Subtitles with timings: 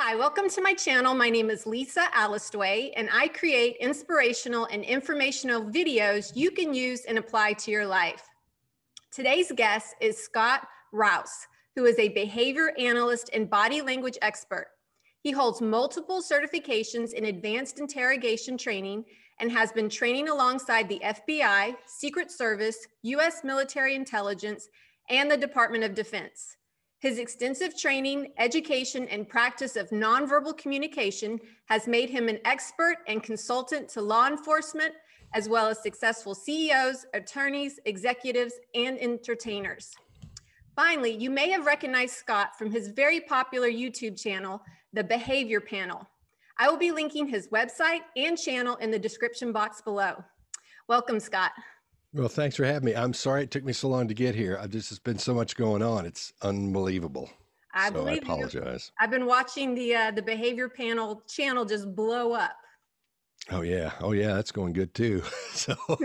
[0.00, 1.12] Hi, welcome to my channel.
[1.12, 7.04] My name is Lisa Alistway, and I create inspirational and informational videos you can use
[7.04, 8.22] and apply to your life.
[9.10, 14.68] Today's guest is Scott Rouse, who is a behavior analyst and body language expert.
[15.22, 19.04] He holds multiple certifications in advanced interrogation training
[19.40, 23.42] and has been training alongside the FBI, Secret Service, U.S.
[23.42, 24.68] military intelligence,
[25.10, 26.57] and the Department of Defense.
[27.00, 33.22] His extensive training, education, and practice of nonverbal communication has made him an expert and
[33.22, 34.92] consultant to law enforcement,
[35.32, 39.94] as well as successful CEOs, attorneys, executives, and entertainers.
[40.74, 44.60] Finally, you may have recognized Scott from his very popular YouTube channel,
[44.92, 46.04] The Behavior Panel.
[46.58, 50.24] I will be linking his website and channel in the description box below.
[50.88, 51.52] Welcome, Scott.
[52.18, 52.96] Well, thanks for having me.
[52.96, 54.58] I'm sorry it took me so long to get here.
[54.60, 56.04] I've just, it's been so much going on.
[56.04, 57.30] It's unbelievable.
[57.72, 58.90] I so I apologize.
[58.90, 59.04] You.
[59.04, 62.56] I've been watching the uh, the behavior panel channel just blow up.
[63.52, 65.22] Oh yeah, oh yeah, that's going good too.
[65.52, 65.76] so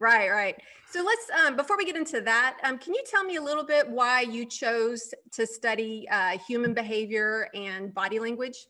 [0.00, 0.56] right, right.
[0.90, 3.64] So let's um, before we get into that, um, can you tell me a little
[3.64, 8.66] bit why you chose to study uh, human behavior and body language?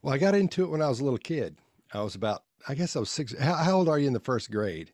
[0.00, 1.58] Well, I got into it when I was a little kid.
[1.92, 3.38] I was about, I guess I was six.
[3.38, 4.92] How, how old are you in the first grade?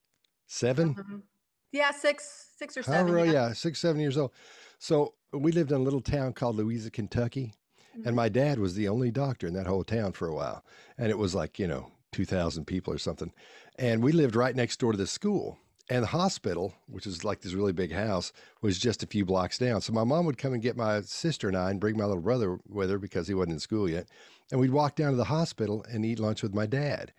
[0.48, 1.22] 7 Mhm.
[1.70, 3.32] Yeah, six, six or However, seven.
[3.32, 4.32] yeah, six, seven years old.
[4.78, 7.52] So we lived in a little town called Louisa, Kentucky.
[7.96, 8.06] Mhm.
[8.06, 10.64] And my dad was the only doctor in that whole town for a while.
[10.96, 13.32] And it was like, you know, 2,000 people or something.
[13.78, 15.58] And we lived right next door to the school.
[15.90, 19.58] And the hospital, which is like this really big house, was just a few blocks
[19.58, 19.80] down.
[19.80, 22.22] So my mom would come and get my sister and I and bring my little
[22.22, 24.06] brother with her because he wasn't in school yet.
[24.50, 27.12] And we'd walk down to the hospital and eat lunch with my dad.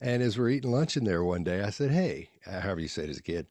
[0.00, 2.88] And as we're eating lunch in there one day, I said, Hey, uh, however you
[2.88, 3.46] said as a kid,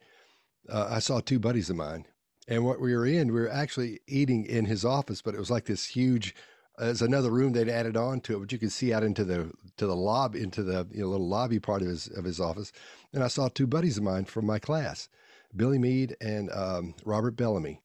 [0.69, 2.05] uh, I saw two buddies of mine.
[2.47, 5.52] And what we were in, we were actually eating in his office, but it was
[5.52, 6.36] like this huge
[6.77, 9.52] there's another room they'd added on to it, but you could see out into the
[9.77, 12.71] to the lobby, into the you know, little lobby part of his of his office.
[13.14, 15.08] And I saw two buddies of mine from my class,
[15.55, 17.82] Billy Mead and um, Robert Bellamy.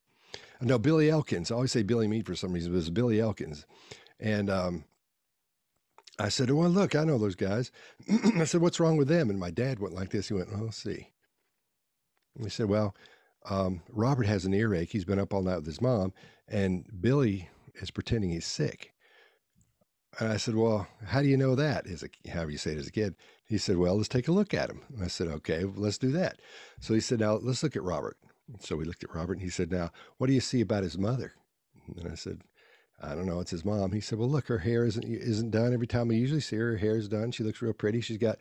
[0.61, 1.51] No, Billy Elkins.
[1.51, 3.65] I always say Billy Mead for some reason, but it was Billy Elkins.
[4.19, 4.85] And um,
[6.19, 7.71] I said, "Well, look, I know those guys."
[8.37, 10.29] I said, "What's wrong with them?" And my dad went like this.
[10.29, 11.11] He went, "Oh, let's see."
[12.35, 12.95] And he said, "Well,
[13.49, 14.91] um, Robert has an earache.
[14.91, 16.13] He's been up all night with his mom,
[16.49, 18.93] and Billy is pretending he's sick.
[20.19, 21.87] And I said, Well, how do you know that?
[21.87, 23.15] Is it however you say it as a kid?
[23.45, 24.83] He said, Well, let's take a look at him.
[24.95, 26.41] And I said, Okay, well, let's do that.
[26.81, 28.17] So he said, Now let's look at Robert.
[28.61, 30.99] So we looked at Robert and he said, Now, what do you see about his
[30.99, 31.35] mother?
[31.97, 32.41] And I said,
[33.01, 33.41] I don't know.
[33.41, 33.93] It's his mom.
[33.93, 36.73] He said, Well, look, her hair isn't isn't done every time we usually see her.
[36.73, 37.31] Her hair is done.
[37.31, 38.01] She looks real pretty.
[38.01, 38.39] She's got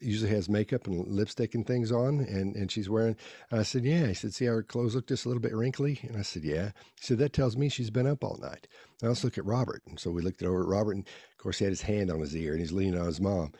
[0.00, 3.16] usually has makeup and lipstick and things on and, and she's wearing
[3.50, 4.06] and I said, Yeah.
[4.06, 6.00] He said, See how her clothes look just a little bit wrinkly?
[6.02, 6.72] And I said, Yeah.
[7.00, 8.68] He said, That tells me she's been up all night.
[9.02, 9.82] Now let's look at Robert.
[9.88, 12.20] And so we looked over at Robert and of course he had his hand on
[12.20, 13.52] his ear and he's leaning on his mom.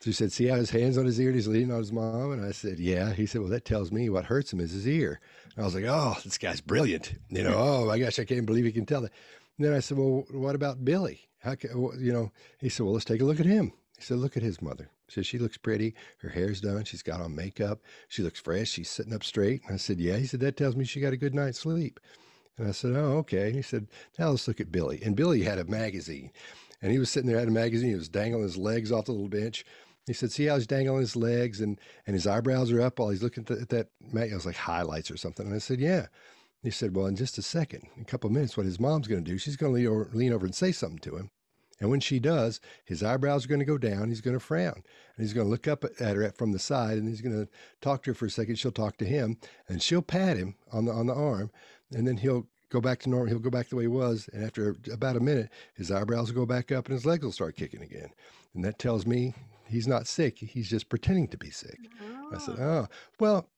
[0.00, 1.92] So he said, See how his hand's on his ear and he's leaning on his
[1.92, 2.32] mom?
[2.32, 3.12] And I said, Yeah.
[3.12, 5.20] He said, Well, that tells me what hurts him is his ear.
[5.56, 7.14] And I was like, Oh, this guy's brilliant.
[7.30, 9.12] You know, oh my gosh, I can't believe he can tell that.
[9.58, 11.28] And then I said, Well, what about Billy?
[11.38, 13.72] How can, you know, he said, Well, let's take a look at him.
[13.96, 14.90] He said, Look at his mother.
[15.06, 15.94] He said, She looks pretty.
[16.18, 16.84] Her hair's done.
[16.84, 17.80] She's got on makeup.
[18.08, 18.68] She looks fresh.
[18.68, 19.62] She's sitting up straight.
[19.66, 20.16] And I said, Yeah.
[20.16, 22.00] He said, That tells me she got a good night's sleep.
[22.58, 23.46] And I said, Oh, okay.
[23.46, 23.86] And he said,
[24.18, 25.00] Now let's look at Billy.
[25.04, 26.30] And Billy had a magazine.
[26.82, 27.90] And he was sitting there, had a magazine.
[27.90, 29.64] He was dangling his legs off the little bench.
[30.06, 33.08] He said, "See how he's dangling his legs and and his eyebrows are up while
[33.08, 35.46] he's looking at, that." Mag- it was like highlights or something.
[35.46, 36.08] And I said, "Yeah."
[36.64, 39.06] He said, "Well, in just a second, in a couple of minutes, what his mom's
[39.06, 39.36] going to do?
[39.36, 41.30] She's going to lean over, lean over and say something to him.
[41.78, 44.08] And when she does, his eyebrows are going to go down.
[44.08, 44.82] He's going to frown.
[45.16, 47.50] And he's going to look up at her from the side and he's going to
[47.82, 48.58] talk to her for a second.
[48.58, 49.36] She'll talk to him
[49.68, 51.50] and she'll pat him on the, on the arm.
[51.92, 53.28] And then he'll go back to normal.
[53.28, 54.30] He'll go back the way he was.
[54.32, 57.32] And after about a minute, his eyebrows will go back up and his legs will
[57.32, 58.08] start kicking again.
[58.54, 59.34] And that tells me
[59.66, 60.38] he's not sick.
[60.38, 61.78] He's just pretending to be sick.
[62.32, 62.88] I said, oh, oh
[63.20, 63.48] well,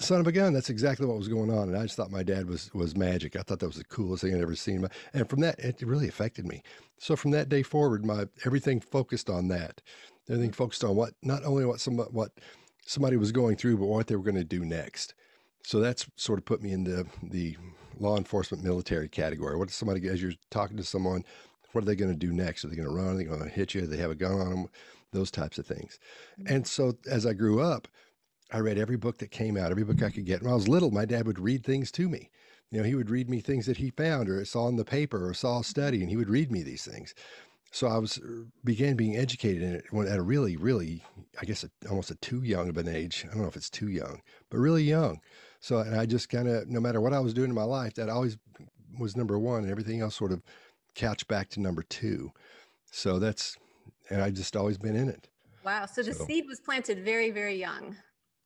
[0.00, 1.68] son of a gun, that's exactly what was going on.
[1.68, 3.36] And I just thought my dad was was magic.
[3.36, 4.86] I thought that was the coolest thing I'd ever seen.
[5.12, 6.62] And from that, it really affected me.
[6.98, 9.80] So from that day forward, my everything focused on that.
[10.28, 12.32] Everything focused on what not only what some what
[12.84, 15.14] somebody was going through, but what they were going to do next.
[15.62, 17.56] So that's sort of put me in the the
[17.98, 19.56] law enforcement military category.
[19.56, 21.24] What is somebody as you're talking to someone,
[21.72, 22.64] what are they going to do next?
[22.64, 23.14] Are they going to run?
[23.14, 23.82] Are they going to hit you?
[23.82, 24.68] Do they have a gun on them?
[25.12, 25.98] Those types of things.
[26.46, 27.88] And so as I grew up,
[28.52, 30.42] I read every book that came out, every book I could get.
[30.42, 32.30] When I was little, my dad would read things to me.
[32.70, 35.28] You know, he would read me things that he found or saw in the paper
[35.28, 37.14] or saw a study, and he would read me these things.
[37.72, 41.04] So I was er, began being educated in it when at a really, really,
[41.40, 43.24] I guess, a, almost a too young of an age.
[43.24, 45.20] I don't know if it's too young, but really young.
[45.60, 47.94] So and I just kind of, no matter what I was doing in my life,
[47.94, 48.36] that always
[48.98, 50.42] was number one, and everything else sort of
[50.94, 52.32] couch back to number two.
[52.90, 53.56] So that's,
[54.10, 55.28] and I just always been in it.
[55.64, 55.86] Wow.
[55.86, 57.96] So the so, seed was planted very, very young.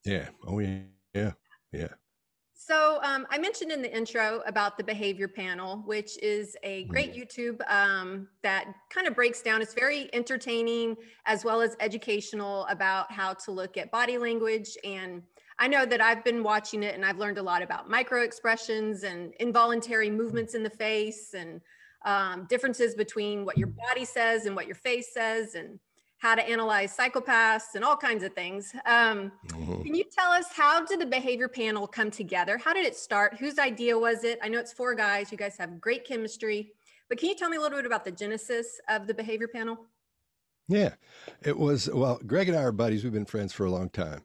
[0.05, 0.29] Yeah.
[0.47, 0.81] Oh, yeah.
[1.15, 1.33] Yeah.
[1.73, 1.89] Yeah.
[2.67, 7.15] So um, I mentioned in the intro about the behavior panel, which is a great.
[7.15, 9.61] YouTube um, that kind of breaks down.
[9.61, 10.97] It's very entertaining
[11.27, 14.79] as well as educational about how to look at body language.
[14.83, 15.23] And
[15.59, 19.03] I know that I've been watching it and I've learned a lot about micro expressions
[19.03, 21.61] and involuntary movements in the face and
[22.07, 25.79] um, differences between what your body says and what your face says and
[26.25, 28.75] how to analyze psychopaths and all kinds of things.
[28.87, 29.83] Um, mm-hmm.
[29.83, 32.57] Can you tell us how did the behavior panel come together?
[32.57, 33.37] How did it start?
[33.39, 34.39] Whose idea was it?
[34.43, 35.31] I know it's four guys.
[35.31, 36.73] You guys have great chemistry,
[37.11, 39.77] but can you tell me a little bit about the genesis of the behavior panel?
[40.67, 40.95] Yeah,
[41.43, 42.19] it was well.
[42.27, 43.05] Greg and I are buddies.
[43.05, 44.23] We've been friends for a long time,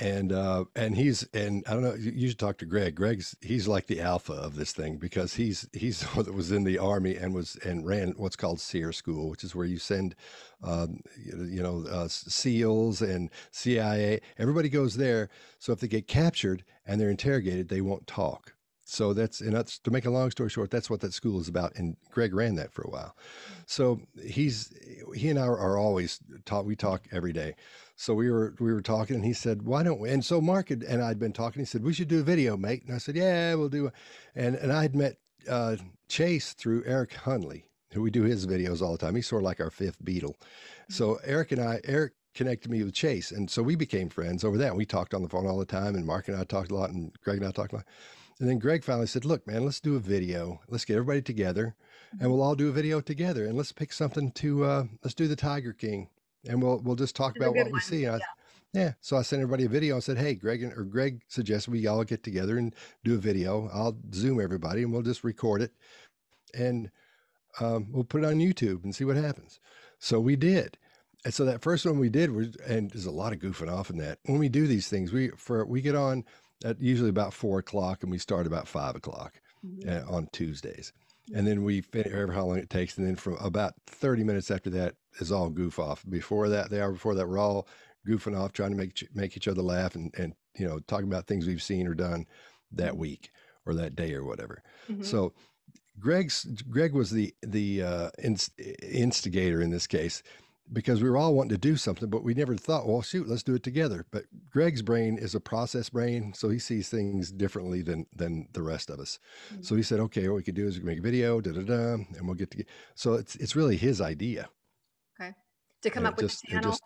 [0.00, 1.94] and uh, and he's and I don't know.
[1.94, 2.94] You should talk to Greg.
[2.94, 6.78] Greg's he's like the alpha of this thing because he's he's that was in the
[6.78, 10.14] army and was and ran what's called SERE School, which is where you send,
[10.64, 14.20] um, you know, uh, SEALs and CIA.
[14.38, 15.28] Everybody goes there.
[15.58, 18.54] So if they get captured and they're interrogated, they won't talk.
[18.90, 21.46] So that's and that's to make a long story short, that's what that school is
[21.46, 21.76] about.
[21.76, 23.16] And Greg ran that for a while.
[23.66, 24.74] So he's
[25.14, 26.66] he and I are always talk.
[26.66, 27.54] We talk every day.
[27.94, 30.70] So we were we were talking, and he said, "Why don't we?" And so Mark
[30.70, 31.60] had, and I'd been talking.
[31.60, 33.92] He said, "We should do a video, mate." And I said, "Yeah, we'll do." It.
[34.34, 35.76] And and I had met uh,
[36.08, 39.14] Chase through Eric Hunley, who we do his videos all the time.
[39.14, 40.34] He's sort of like our fifth Beatle.
[40.88, 41.30] So mm-hmm.
[41.30, 44.74] Eric and I, Eric connected me with Chase, and so we became friends over that.
[44.74, 46.90] We talked on the phone all the time, and Mark and I talked a lot,
[46.90, 47.86] and Greg and I talked a lot.
[48.40, 50.60] And then Greg finally said, "Look, man, let's do a video.
[50.68, 51.76] Let's get everybody together,
[52.10, 52.30] and mm-hmm.
[52.30, 54.64] we'll all do a video together, and let's pick something to.
[54.64, 56.08] Uh, let's do the Tiger King."
[56.48, 57.80] and we'll we'll just talk about what we one.
[57.80, 58.06] see.
[58.06, 58.18] I, yeah.
[58.72, 58.92] yeah.
[59.00, 62.04] So I sent everybody a video and said, "Hey, Greg or Greg suggested we all
[62.04, 63.68] get together and do a video.
[63.72, 65.72] I'll Zoom everybody and we'll just record it,
[66.54, 66.90] and
[67.60, 69.60] um, we'll put it on YouTube and see what happens."
[69.98, 70.78] So we did.
[71.22, 73.90] And so that first one we did was, and there's a lot of goofing off
[73.90, 74.20] in that.
[74.24, 76.24] When we do these things, we for we get on
[76.64, 79.88] at usually about four o'clock and we start about five o'clock mm-hmm.
[79.88, 80.92] uh, on Tuesdays
[81.34, 84.50] and then we finish however how long it takes, and then from about thirty minutes
[84.50, 86.04] after that is all goof off.
[86.08, 87.68] Before that, the hour before that, we're all
[88.06, 91.26] goofing off, trying to make make each other laugh, and and you know talking about
[91.26, 92.26] things we've seen or done
[92.72, 93.00] that mm-hmm.
[93.00, 93.30] week
[93.66, 94.62] or that day or whatever.
[94.90, 95.02] Mm-hmm.
[95.02, 95.32] So.
[95.98, 100.22] Greg's Greg was the the uh, inst- instigator in this case,
[100.72, 103.42] because we were all wanting to do something, but we never thought, well, shoot, let's
[103.42, 104.06] do it together.
[104.10, 108.62] But Greg's brain is a process brain, so he sees things differently than than the
[108.62, 109.18] rest of us.
[109.52, 109.62] Mm-hmm.
[109.62, 111.52] So he said, okay, what we could do is we can make a video, da
[111.52, 112.64] da da, and we'll get to.
[112.94, 114.48] So it's it's really his idea.
[115.20, 115.32] Okay,
[115.82, 116.70] to come and up with just, the channel.
[116.70, 116.82] Just,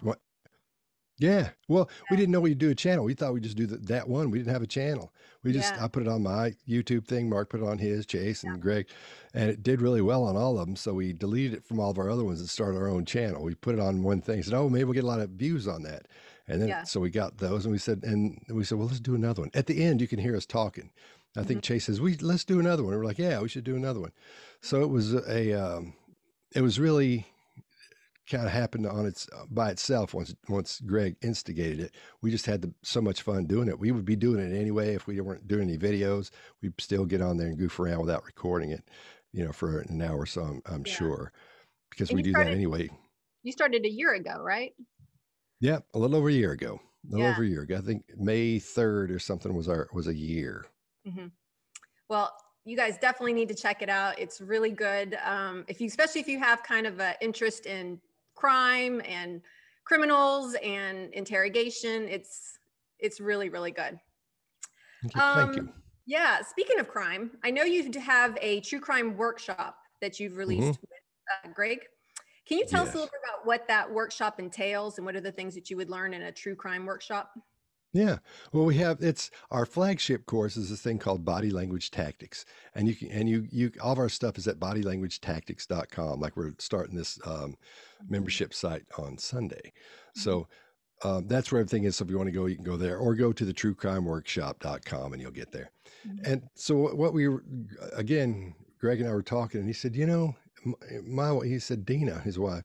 [1.18, 1.50] yeah.
[1.68, 2.06] Well, yeah.
[2.10, 3.04] we didn't know we'd do a channel.
[3.04, 4.30] We thought we'd just do the, that one.
[4.30, 5.12] We didn't have a channel.
[5.42, 5.84] We just, yeah.
[5.84, 7.28] I put it on my YouTube thing.
[7.28, 8.60] Mark put it on his, Chase and yeah.
[8.60, 8.86] Greg,
[9.34, 10.76] and it did really well on all of them.
[10.76, 13.42] So we deleted it from all of our other ones and started our own channel.
[13.42, 14.42] We put it on one thing.
[14.42, 16.06] Said, oh, maybe we'll get a lot of views on that.
[16.46, 19.14] And then, so we got those and we said, and we said, well, let's do
[19.14, 19.50] another one.
[19.54, 20.90] At the end, you can hear us talking.
[21.36, 21.74] I think mm-hmm.
[21.74, 22.92] Chase says, we, let's do another one.
[22.92, 24.12] And we're like, yeah, we should do another one.
[24.60, 25.94] So it was a, um,
[26.54, 27.26] it was really,
[28.28, 31.94] kind of happened on its uh, by itself once once Greg instigated it.
[32.22, 33.78] We just had the, so much fun doing it.
[33.78, 36.30] We would be doing it anyway if we weren't doing any videos.
[36.62, 38.88] We'd still get on there and goof around without recording it,
[39.32, 40.42] you know, for an hour or so.
[40.42, 40.92] I'm, I'm yeah.
[40.92, 41.32] sure
[41.90, 42.90] because and we do started, that anyway.
[43.42, 44.72] You started a year ago, right?
[45.60, 46.80] Yeah, a little over a year ago.
[47.06, 47.32] A little yeah.
[47.32, 47.76] over a year ago.
[47.76, 50.64] I think May third or something was our was a year.
[51.06, 51.26] Mm-hmm.
[52.08, 52.32] Well,
[52.64, 54.18] you guys definitely need to check it out.
[54.18, 55.18] It's really good.
[55.24, 58.00] Um, if you, especially if you have kind of an interest in
[58.34, 59.40] crime and
[59.84, 62.08] criminals and interrogation.
[62.08, 62.58] It's
[62.98, 63.98] it's really really good.
[65.02, 65.20] Thank you.
[65.20, 65.72] Um, Thank you.
[66.06, 66.42] Yeah.
[66.42, 70.68] Speaking of crime, I know you have a true crime workshop that you've released mm-hmm.
[70.70, 71.80] with uh, Greg.
[72.46, 72.88] Can you tell yes.
[72.90, 75.70] us a little bit about what that workshop entails and what are the things that
[75.70, 77.32] you would learn in a true crime workshop?
[77.94, 78.18] Yeah.
[78.52, 82.44] Well, we have it's our flagship course is this thing called Body Language Tactics.
[82.74, 86.20] And you can and you you all of our stuff is at bodylanguagetactics.com.
[86.20, 87.56] Like we're starting this um,
[88.08, 89.72] membership site on Sunday.
[90.16, 90.48] So
[91.04, 91.08] mm-hmm.
[91.08, 91.96] um, that's where everything is.
[91.96, 95.12] So if you want to go, you can go there or go to the truecrimeworkshop.com
[95.12, 95.70] and you'll get there.
[96.06, 96.32] Mm-hmm.
[96.32, 97.28] And so what we
[97.92, 100.34] again, Greg and I were talking and he said, you know,
[101.04, 102.64] my, he said, Dina, his wife,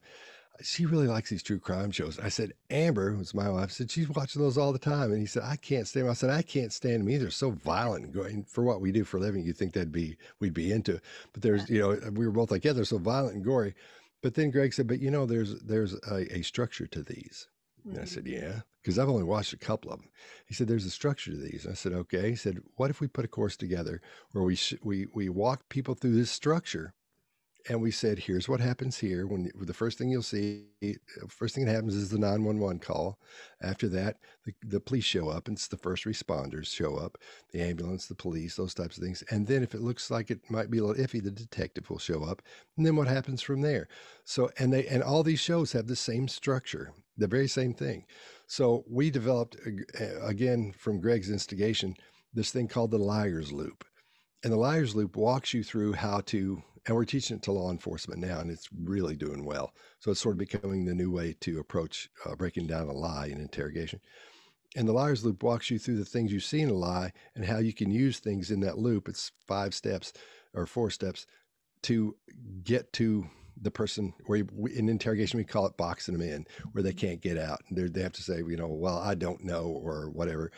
[0.62, 2.20] she really likes these true crime shows.
[2.20, 5.12] I said, Amber, was my wife, said she's watching those all the time.
[5.12, 6.12] And he said, I can't stand them.
[6.12, 7.30] I said, I can't stand them either.
[7.30, 9.44] So violent and going for what we do for a living.
[9.44, 11.00] you'd think that'd be, we'd be into,
[11.34, 13.76] but there's, you know, we were both like, yeah, they're so violent and gory.
[14.22, 17.48] But then Greg said, but you know, there's, there's a, a structure to these.
[17.86, 18.44] And I said, mm-hmm.
[18.44, 20.10] yeah, because I've only watched a couple of them.
[20.46, 21.66] He said, there's a structure to these.
[21.70, 22.30] I said, okay.
[22.30, 24.02] He said, what if we put a course together
[24.34, 26.94] where we, sh- we, we walk people through this structure
[27.70, 29.28] and we said, here's what happens here.
[29.28, 30.94] When the first thing you'll see, eh,
[31.28, 33.20] first thing that happens is the 911 call.
[33.62, 37.20] After that, the, the police show up, and it's the first responders show up,
[37.52, 39.24] the ambulance, the police, those types of things.
[39.30, 42.00] And then if it looks like it might be a little iffy, the detective will
[42.00, 42.42] show up.
[42.76, 43.88] And then what happens from there?
[44.26, 48.06] So, and they, and all these shows have the same structure, the very same thing.
[48.48, 51.96] So we developed, uh, eh, again, from Greg's instigation,
[52.34, 53.86] this thing called the liar's loop.
[54.44, 57.72] And the liar's loop walks you through how to and we're teaching it to law
[57.72, 59.74] enforcement now, and it's really doing well.
[60.00, 63.28] So it's sort of becoming the new way to approach uh, breaking down a lie
[63.28, 64.00] in interrogation.
[64.76, 67.44] And the liar's loop walks you through the things you see in a lie and
[67.44, 69.10] how you can use things in that loop.
[69.10, 70.14] It's five steps
[70.54, 71.26] or four steps
[71.84, 72.16] to
[72.64, 73.26] get to
[73.62, 74.44] the person where
[74.74, 78.02] in interrogation we call it boxing them in where they can't get out and they
[78.02, 80.52] have to say you know well i don't know or whatever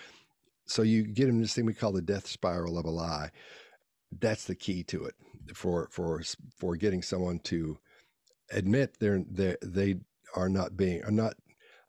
[0.65, 3.31] so you get them this thing we call the death spiral of a lie
[4.19, 5.15] that's the key to it
[5.53, 6.21] for for
[6.55, 7.77] for getting someone to
[8.51, 9.95] admit they're they they
[10.35, 11.35] are not being are not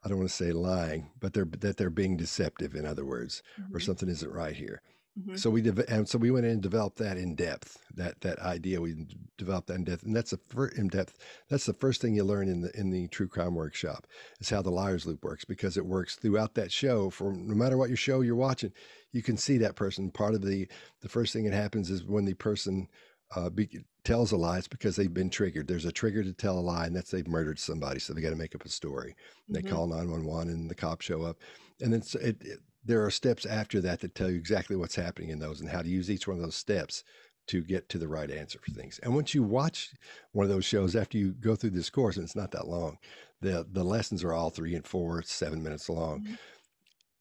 [0.05, 2.75] I don't want to say lying, but they're that they're being deceptive.
[2.75, 3.77] In other words, mm-hmm.
[3.77, 4.83] or something isn't right here.
[5.19, 5.37] Mm-hmm.
[5.37, 7.79] So we de- and so we went in and developed that in depth.
[7.95, 11.19] That that idea we developed that in depth, and that's the first in depth.
[11.51, 14.07] That's the first thing you learn in the in the true crime workshop
[14.41, 17.11] is how the liars loop works because it works throughout that show.
[17.11, 18.73] For no matter what your show you're watching,
[19.13, 20.11] you can see that person.
[20.11, 20.69] Part of the
[21.01, 22.89] the first thing that happens is when the person
[23.35, 23.69] uh, be,
[24.05, 25.67] tells a lie, it's because they've been triggered.
[25.67, 28.31] There's a trigger to tell a lie, and that's they've murdered somebody, so they got
[28.31, 29.15] to make up a story.
[29.51, 29.55] Mm-hmm.
[29.55, 31.39] They call nine one one, and the cops show up,
[31.81, 35.31] and then it, it, there are steps after that that tell you exactly what's happening
[35.31, 37.05] in those and how to use each one of those steps
[37.47, 39.01] to get to the right answer for things.
[39.03, 39.93] And once you watch
[40.33, 42.99] one of those shows after you go through this course, and it's not that long,
[43.41, 46.21] the the lessons are all three and four, seven minutes long.
[46.21, 46.35] Mm-hmm.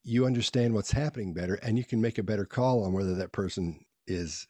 [0.03, 3.31] You understand what's happening better, and you can make a better call on whether that
[3.31, 4.47] person is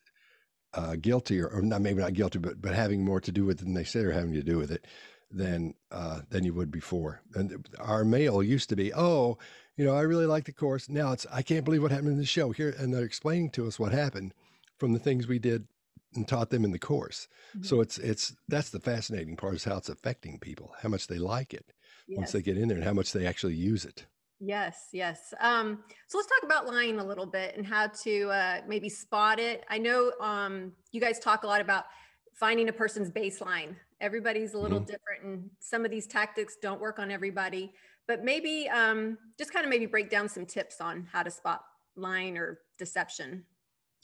[0.73, 3.61] uh, guilty or, or, not maybe not guilty, but but having more to do with
[3.61, 4.85] it than they say or having to do with it
[5.29, 7.21] than uh, than you would before.
[7.35, 9.37] And our mail used to be, oh,
[9.75, 10.89] you know, I really like the course.
[10.89, 13.67] Now it's I can't believe what happened in the show here, and they're explaining to
[13.67, 14.33] us what happened
[14.77, 15.67] from the things we did
[16.13, 17.27] and taught them in the course.
[17.55, 17.63] Mm-hmm.
[17.63, 21.17] So it's it's that's the fascinating part is how it's affecting people, how much they
[21.17, 21.73] like it
[22.07, 22.17] yes.
[22.17, 24.05] once they get in there, and how much they actually use it.
[24.43, 25.35] Yes, yes.
[25.39, 29.39] Um, so let's talk about lying a little bit and how to uh, maybe spot
[29.39, 29.63] it.
[29.69, 31.85] I know um, you guys talk a lot about
[32.33, 33.75] finding a person's baseline.
[34.01, 34.91] Everybody's a little mm-hmm.
[34.91, 37.71] different, and some of these tactics don't work on everybody.
[38.07, 41.63] But maybe um, just kind of maybe break down some tips on how to spot
[41.95, 43.45] lying or deception.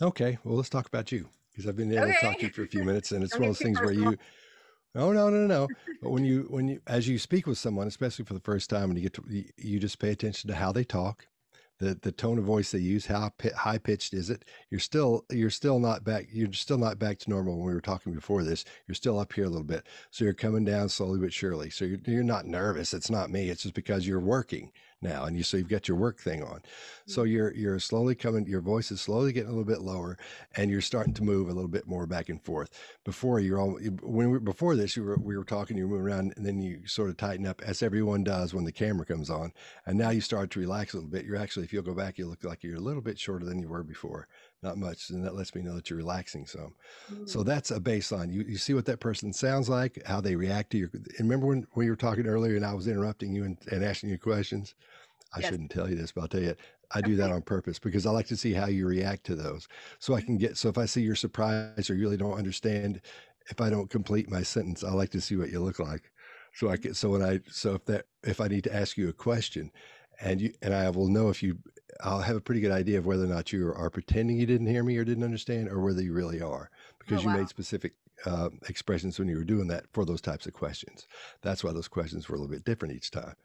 [0.04, 2.14] Okay, well, let's talk about you because I've been able okay.
[2.14, 4.04] to talk to you for a few minutes, and it's one of those things personal.
[4.04, 4.20] where you
[4.98, 5.68] no, no, no, no.
[6.02, 8.90] but when you when you as you speak with someone, especially for the first time,
[8.90, 11.28] and you get to you, you just pay attention to how they talk,
[11.80, 14.44] the the tone of voice they use, how high pitched is it?
[14.72, 16.28] You're still you're still not back.
[16.32, 18.66] You're still not back to normal when we were talking before this.
[18.88, 21.70] You're still up here a little bit, so you're coming down slowly but surely.
[21.70, 22.94] So you're you're not nervous.
[22.94, 23.50] It's not me.
[23.50, 26.62] It's just because you're working now and you so you've got your work thing on.
[27.06, 27.32] So mm-hmm.
[27.32, 30.18] you're you're slowly coming your voice is slowly getting a little bit lower
[30.56, 32.70] and you're starting to move a little bit more back and forth.
[33.04, 36.14] Before you're all when we, before this you were we were talking you were moving
[36.14, 39.30] around and then you sort of tighten up as everyone does when the camera comes
[39.30, 39.54] on
[39.86, 41.26] and now you start to relax a little bit.
[41.26, 43.60] You're actually if you'll go back you look like you're a little bit shorter than
[43.60, 44.28] you were before
[44.64, 46.74] not much and that lets me know that you're relaxing some.
[47.12, 47.30] Mm.
[47.30, 48.32] so that's a baseline.
[48.32, 51.68] You, you see what that person sounds like how they react to your remember when
[51.76, 54.76] we were talking earlier and i was interrupting you and, and asking you questions?
[55.34, 55.50] I yes.
[55.50, 56.56] shouldn't tell you this but i'll tell you
[56.92, 59.68] i do that on purpose because i like to see how you react to those.
[60.00, 63.02] So i can get so if i see you're surprised or you really don't understand
[63.50, 66.12] if i don't complete my sentence i like to see what you look like.
[66.54, 69.10] So i can so when i so if that if i need to ask you
[69.10, 69.72] a question
[70.20, 71.58] and you and I will know if you
[72.02, 74.68] I'll have a pretty good idea of whether or not you are pretending you didn't
[74.68, 77.34] hear me or didn't understand or whether you really are because oh, wow.
[77.34, 77.94] you made specific
[78.26, 81.08] uh, expressions when you were doing that for those types of questions.
[81.42, 83.36] That's why those questions were a little bit different each time.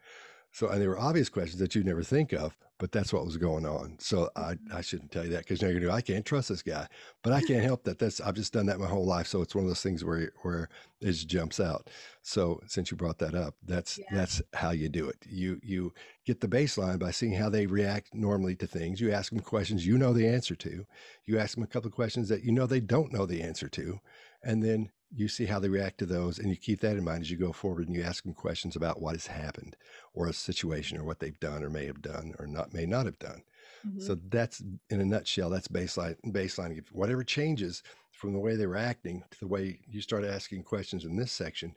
[0.53, 3.37] So, and there were obvious questions that you never think of, but that's what was
[3.37, 3.95] going on.
[3.97, 4.77] So I, mm-hmm.
[4.77, 6.87] I shouldn't tell you that because now you're going to, I can't trust this guy,
[7.23, 7.97] but I can't help that.
[7.97, 9.25] That's, I've just done that my whole life.
[9.25, 10.69] So it's one of those things where, where
[11.01, 11.89] it just jumps out.
[12.21, 14.05] So since you brought that up, that's, yeah.
[14.11, 15.17] that's how you do it.
[15.27, 15.91] You, you
[16.23, 19.01] get the baseline by seeing how they react normally to things.
[19.01, 20.85] You ask them questions you know the answer to.
[21.25, 23.69] You ask them a couple of questions that you know they don't know the answer
[23.69, 23.99] to.
[24.43, 27.21] And then you see how they react to those and you keep that in mind
[27.21, 29.75] as you go forward and you ask them questions about what has happened
[30.13, 33.05] or a situation or what they've done or may have done or not may not
[33.05, 33.43] have done
[33.85, 33.99] mm-hmm.
[33.99, 38.75] so that's in a nutshell that's baseline baseline whatever changes from the way they were
[38.75, 41.73] acting to the way you start asking questions in this section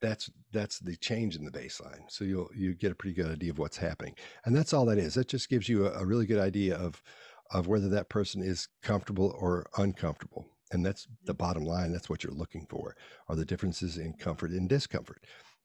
[0.00, 3.50] that's that's the change in the baseline so you'll you get a pretty good idea
[3.50, 4.14] of what's happening
[4.44, 7.02] and that's all that is that just gives you a, a really good idea of
[7.52, 11.92] of whether that person is comfortable or uncomfortable And that's the bottom line.
[11.92, 12.96] That's what you're looking for
[13.28, 15.22] are the differences in comfort and discomfort.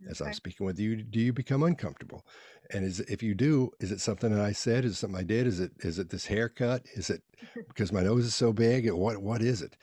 [0.09, 2.25] As I'm speaking with you, do you become uncomfortable?
[2.71, 4.85] And is if you do, is it something that I said?
[4.85, 5.47] Is it something I did?
[5.47, 6.83] Is it is it this haircut?
[6.93, 7.23] Is it
[7.67, 8.91] because my nose is so big?
[8.91, 9.75] What what is it?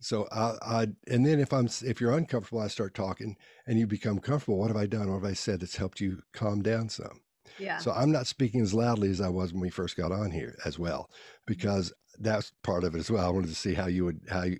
[0.00, 3.36] So I, I and then if I'm if you're uncomfortable, I start talking,
[3.66, 4.58] and you become comfortable.
[4.58, 5.08] What have I done?
[5.08, 7.20] What have I said that's helped you calm down some?
[7.58, 7.78] Yeah.
[7.78, 10.58] So I'm not speaking as loudly as I was when we first got on here
[10.64, 11.42] as well, mm-hmm.
[11.46, 13.24] because that's part of it as well.
[13.24, 14.58] I wanted to see how you would how you,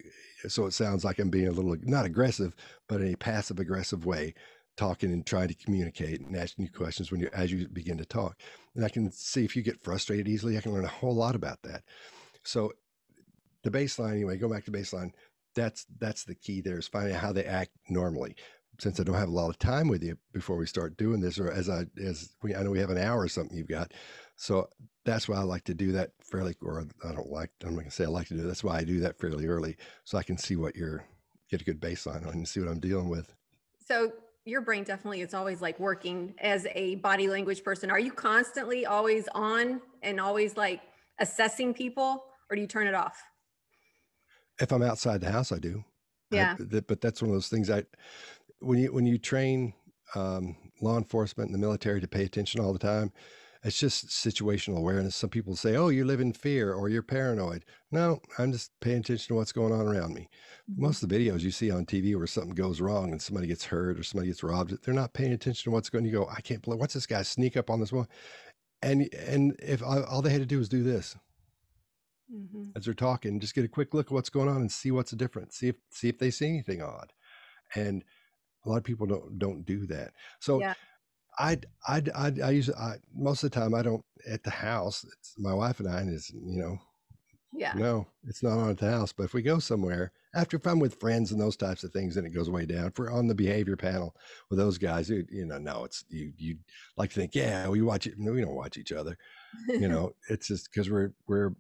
[0.49, 2.55] so it sounds like I'm being a little not aggressive,
[2.89, 4.35] but in a passive aggressive way,
[4.77, 8.05] talking and trying to communicate and asking you questions when you as you begin to
[8.05, 8.39] talk.
[8.75, 11.35] And I can see if you get frustrated easily, I can learn a whole lot
[11.35, 11.83] about that.
[12.43, 12.73] So
[13.63, 15.13] the baseline anyway, go back to baseline.
[15.55, 18.37] That's that's the key there is finding out how they act normally.
[18.81, 21.39] Since I don't have a lot of time with you before we start doing this,
[21.39, 23.93] or as I as we I know we have an hour or something you've got.
[24.37, 24.69] So
[25.05, 27.91] that's why I like to do that fairly or I don't like I'm not gonna
[27.91, 28.47] say I like to do it.
[28.47, 31.05] That's why I do that fairly early so I can see what you're
[31.51, 33.35] get a good baseline on and see what I'm dealing with.
[33.87, 34.11] So
[34.45, 37.91] your brain definitely is always like working as a body language person.
[37.91, 40.81] Are you constantly always on and always like
[41.21, 43.23] assessing people or do you turn it off?
[44.61, 45.85] If I'm outside the house, I do.
[46.33, 46.57] I, Yeah.
[46.57, 47.85] th- but that's one of those things I
[48.61, 49.75] when you when you train
[50.15, 53.13] um, law enforcement and the military to pay attention all the time,
[53.65, 55.17] it's just situational awareness.
[55.17, 58.99] Some people say, "Oh, you live in fear or you're paranoid." No, I'm just paying
[59.01, 60.29] attention to what's going on around me.
[60.77, 63.65] Most of the videos you see on TV where something goes wrong and somebody gets
[63.67, 66.05] hurt or somebody gets robbed, they're not paying attention to what's going.
[66.07, 68.09] You go, "I can't believe what's this guy sneak up on this one,"
[68.83, 71.17] and and if all all they had to do was do this
[72.29, 74.91] hmm as they're talking, just get a quick look at what's going on and see
[74.91, 75.57] what's the difference.
[75.57, 77.13] See if see if they see anything odd.
[77.75, 78.05] And
[78.65, 80.15] a lot of people don't don't do that.
[80.41, 80.75] So Yeah.
[81.39, 85.05] I I I I use I most of the time I don't at the house.
[85.05, 86.79] It's my wife and I, and it's you know
[87.53, 87.75] Yeah.
[87.75, 89.13] no, it's not on at the house.
[89.13, 92.15] But if we go somewhere after if I'm with friends and those types of things,
[92.15, 92.87] then it goes way down.
[92.87, 94.15] If we're on the behavior panel
[94.51, 96.59] with those guys, you, you know, no, it's you you
[96.97, 98.19] like to think, yeah, we watch it.
[98.19, 99.17] No, we don't watch each other
[99.69, 101.53] you know it's just because we're we're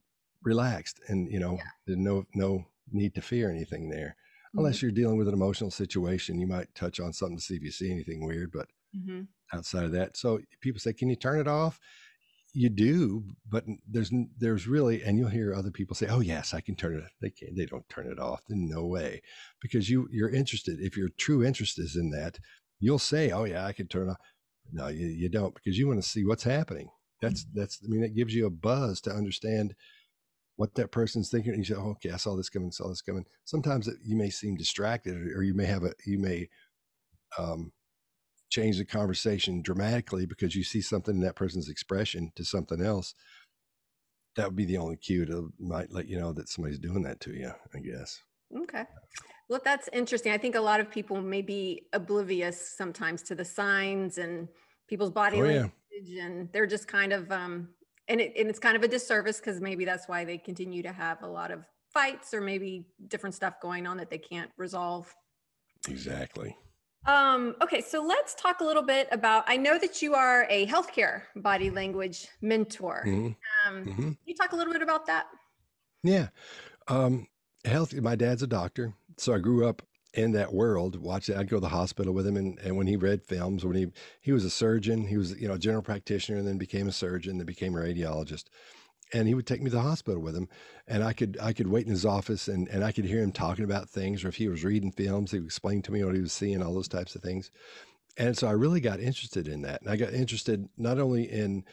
[0.42, 1.64] relaxed and you know Yeah.
[1.86, 4.16] there's no no need to fear anything there
[4.54, 4.58] Mhm.
[4.58, 7.62] unless you're dealing with an emotional situation you might touch on something to see if
[7.62, 9.28] you see anything weird but Mhm.
[9.52, 10.16] Outside of that.
[10.16, 11.78] So people say can you turn it off?
[12.54, 16.60] You do but there's there's really and you'll hear other people say oh yes i
[16.60, 19.22] can turn it they can't they don't turn it off in no way.
[19.60, 22.38] Because you you're interested if your true interest is in that
[22.78, 24.18] you'll say oh yeah i can turn it off
[24.70, 26.88] no you, you don't because you want to see what's happening.
[27.22, 29.74] That's that's i mean it gives you a buzz to understand
[30.56, 33.00] what that person's thinking and you say oh, okay i saw this coming saw this
[33.00, 33.24] coming.
[33.44, 36.48] Sometimes it, you may seem distracted or, or you may have a you may
[37.38, 37.72] um,
[38.52, 43.14] change the conversation dramatically because you see something in that person's expression to something else
[44.36, 47.18] that would be the only cue to might let you know that somebody's doing that
[47.20, 48.20] to you i guess
[48.62, 48.84] Okay.
[49.48, 50.32] Well, that's interesting.
[50.32, 54.48] I think a lot of people may be oblivious sometimes to the signs and
[54.88, 55.68] people's body Oh, yeah.
[55.92, 57.70] language, and they're just kind of, um,
[58.08, 60.92] and, it, and it's kind of a disservice because maybe that's why they continue to
[60.92, 65.14] have a lot of fights or maybe different stuff going on that they can't resolve.
[65.88, 66.56] exactly
[67.04, 69.44] Um, okay, so let's talk a little bit about.
[69.48, 73.04] I know that you are a healthcare body language mentor.
[73.04, 73.36] Mhm,
[73.66, 73.96] Um, mhm.
[73.96, 75.26] Can you talk a little bit about that?
[76.02, 76.28] Yeah.
[76.88, 77.28] Um,
[77.64, 77.94] health.
[77.94, 79.82] My dad's a doctor, so I grew up
[80.14, 80.96] in that world.
[80.96, 81.36] Watch it.
[81.36, 83.92] I'd go to the hospital with him, and, and when he read films, when he
[84.20, 86.92] he was a surgeon, he was you know a general practitioner, and then became a
[86.92, 88.46] surgeon, then became a radiologist.
[89.12, 90.48] And he would take me to the hospital with him,
[90.86, 93.32] and I could I could wait in his office, and and I could hear him
[93.32, 96.14] talking about things, or if he was reading films, he would explain to me what
[96.14, 97.50] he was seeing, all those types of things.
[98.16, 101.64] And so I really got interested in that, and I got interested not only in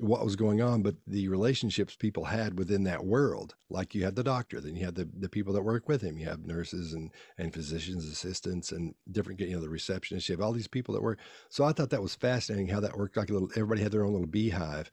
[0.00, 3.54] what was going on, but the relationships people had within that world.
[3.68, 6.18] Like you had the doctor, then you had the, the people that work with him.
[6.18, 10.28] You have nurses and and physicians assistants and different, you know, the receptionists.
[10.28, 11.18] You have all these people that work.
[11.50, 13.16] So I thought that was fascinating how that worked.
[13.16, 14.90] Like a little, everybody had their own little beehive.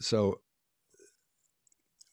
[0.00, 0.40] So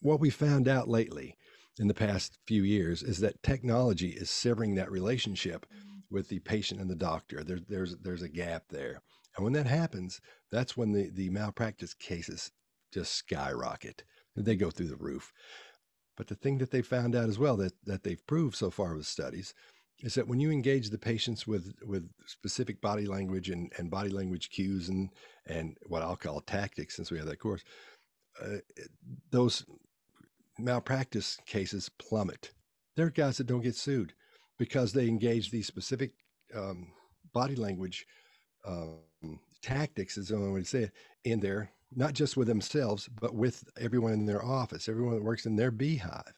[0.02, 1.36] what we found out lately
[1.80, 5.66] in the past few years is that technology is severing that relationship
[6.10, 7.44] with the patient and the doctor.
[7.44, 9.02] There, there's there's a gap there,
[9.36, 10.20] and when that happens,
[10.52, 12.52] that's when the the malpractice cases
[12.94, 14.04] just skyrocket.
[14.36, 15.34] They go through the roof.
[16.16, 18.96] But the thing that they found out as well that that they've proved so far
[18.96, 19.54] with studies
[20.02, 24.10] is that when you engage the patients with with specific body language and, and body
[24.10, 25.10] language cues and
[25.46, 27.64] and what I'll call tactics, since we have that course,
[28.42, 28.58] uh,
[29.32, 29.66] those
[30.60, 32.52] malpractice cases plummet.
[32.96, 34.14] There are guys that don't get sued
[34.58, 36.12] because they engage these specific
[36.56, 36.92] um,
[37.34, 38.06] body language
[38.68, 39.00] um,
[39.62, 40.92] tactics, is the only way to say it,
[41.24, 45.46] in there, not just with themselves, but with everyone in their office, everyone that works
[45.46, 46.34] in their beehive.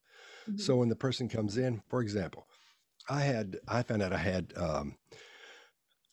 [0.47, 0.57] Mm-hmm.
[0.57, 2.47] So when the person comes in, for example,
[3.09, 4.95] I had I found out I had um,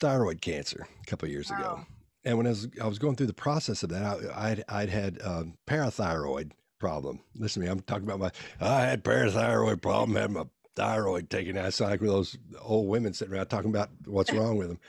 [0.01, 1.59] thyroid cancer a couple years wow.
[1.59, 1.87] ago,
[2.25, 4.03] and when I was I was going through the process of that,
[4.35, 7.21] I, would I'd had um, parathyroid problem.
[7.37, 10.45] Listen to me, I'm talking about my I had parathyroid problem, had my
[10.77, 11.75] thyroid taken out.
[11.75, 14.81] Sound like with those old women sitting around talking about what's wrong with them.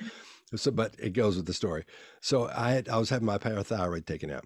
[0.55, 1.85] So, but it goes with the story.
[2.21, 4.45] So I had I was having my parathyroid taken out,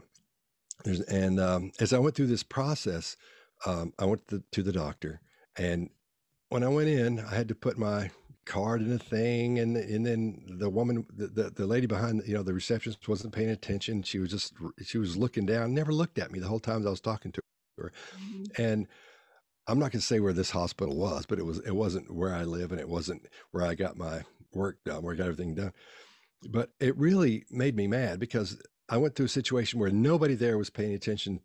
[0.83, 3.15] There's, and um, as I went through this process,
[3.65, 5.21] um, I went to the, to the doctor,
[5.57, 5.89] and
[6.49, 8.11] when I went in, I had to put my
[8.45, 12.33] card in a thing and and then the woman the, the, the lady behind you
[12.33, 14.03] know the receptionist wasn't paying attention.
[14.03, 14.53] She was just
[14.83, 17.41] she was looking down never looked at me the whole time i was talking to
[17.77, 17.91] her.
[18.15, 18.61] Mm-hmm.
[18.61, 18.87] and
[19.67, 22.35] i'm not going to say where this hospital was but it was it wasn't where
[22.35, 24.21] i live and it wasn't where i got my
[24.53, 25.73] work done where i got everything done.
[26.49, 30.57] But it really made me mad because i went through a situation where nobody there
[30.57, 31.39] was paying attention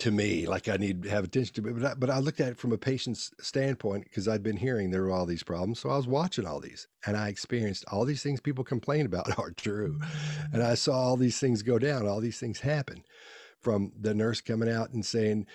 [0.00, 1.80] to me like I need to have attention to it.
[1.80, 4.90] But I, but I looked at it from a patient's standpoint because I'd been hearing
[4.90, 5.78] there were all these problems.
[5.78, 9.38] So I was watching all these and I experienced all these things people complain about
[9.38, 10.00] are true.
[10.52, 13.04] And I saw all these things go down, all these things happen
[13.60, 15.46] from the nurse coming out and saying,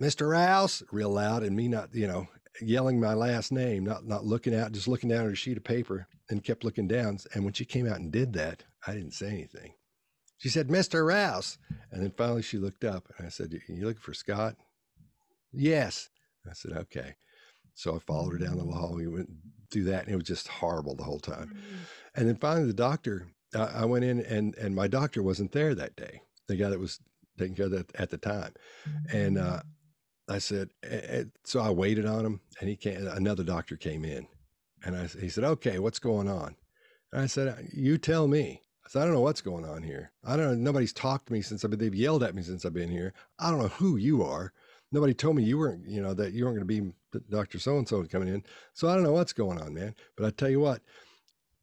[0.00, 0.30] Mr.
[0.30, 2.28] Rouse, real loud, and me not, you know,
[2.60, 5.64] yelling my last name, not not looking out, just looking down at a sheet of
[5.64, 7.18] paper and kept looking down.
[7.34, 9.72] And when she came out and did that, I didn't say anything.
[10.38, 11.06] She said, Mr.
[11.06, 11.58] Rouse.
[11.90, 14.56] And then finally she looked up and I said, You looking for Scott?
[15.52, 16.10] Yes.
[16.48, 17.14] I said, Okay.
[17.74, 18.94] So I followed her down the hall.
[18.94, 19.30] We went
[19.70, 21.48] through that and it was just horrible the whole time.
[21.48, 21.76] Mm-hmm.
[22.14, 25.74] And then finally the doctor, uh, I went in and, and my doctor wasn't there
[25.74, 27.00] that day, the guy that was
[27.38, 28.54] taking care of that at the time.
[29.12, 29.60] And uh,
[30.28, 30.70] I said,
[31.44, 34.26] so I waited on him and he came, another doctor came in
[34.84, 36.56] and I, he said, okay, what's going on?
[37.12, 38.62] And I said, you tell me.
[38.88, 40.12] Said, I don't know what's going on here.
[40.24, 40.54] I don't know.
[40.54, 43.12] Nobody's talked to me since I've been, they've yelled at me since I've been here.
[43.38, 44.52] I don't know who you are.
[44.92, 47.58] Nobody told me you weren't, you know, that you weren't going to be Dr.
[47.58, 48.44] So-and-so coming in.
[48.74, 49.94] So I don't know what's going on, man.
[50.16, 50.82] But I tell you what,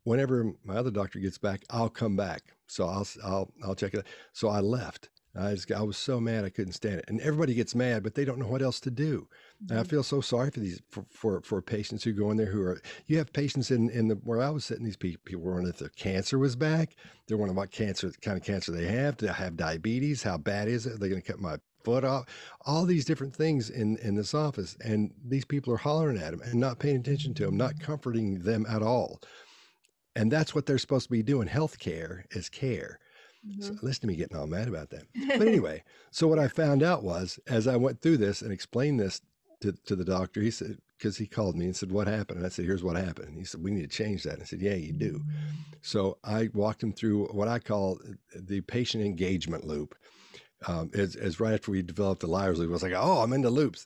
[0.03, 2.41] whenever my other doctor gets back, I'll come back.
[2.67, 3.99] So I'll, I'll, I'll check it.
[3.99, 4.07] out.
[4.33, 5.09] So I left.
[5.35, 7.05] I just, I was so mad I couldn't stand it.
[7.07, 9.27] And everybody gets mad, but they don't know what else to do.
[9.67, 9.89] And I mm-hmm.
[9.89, 12.79] feel so sorry for these for, for, for patients who go in there who are
[13.07, 14.85] you have patients in in the where I was sitting.
[14.85, 16.95] These people, people were wondering if their cancer was back.
[17.27, 19.17] They're wondering what cancer kind of cancer they have.
[19.17, 20.21] Do they have diabetes?
[20.21, 20.93] How bad is it?
[20.93, 22.25] Are they going to cut my foot off?
[22.65, 26.41] All these different things in in this office, and these people are hollering at them
[26.41, 29.19] and not paying attention to them, not comforting them at all.
[30.15, 31.47] And that's what they're supposed to be doing.
[31.47, 32.99] Healthcare is care.
[33.47, 33.62] Mm-hmm.
[33.62, 35.03] So listen to me getting all mad about that.
[35.38, 38.99] But anyway, so what I found out was as I went through this and explained
[38.99, 39.21] this
[39.62, 42.38] to, to the doctor, he said, because he called me and said, What happened?
[42.38, 43.29] And I said, Here's what happened.
[43.29, 44.36] And he said, We need to change that.
[44.36, 45.21] And I said, Yeah, you do.
[45.82, 47.99] So I walked him through what I call
[48.34, 49.95] the patient engagement loop.
[50.65, 53.34] Um, as, as right after we developed the liars loop, I was like, Oh, I'm
[53.34, 53.86] into loops.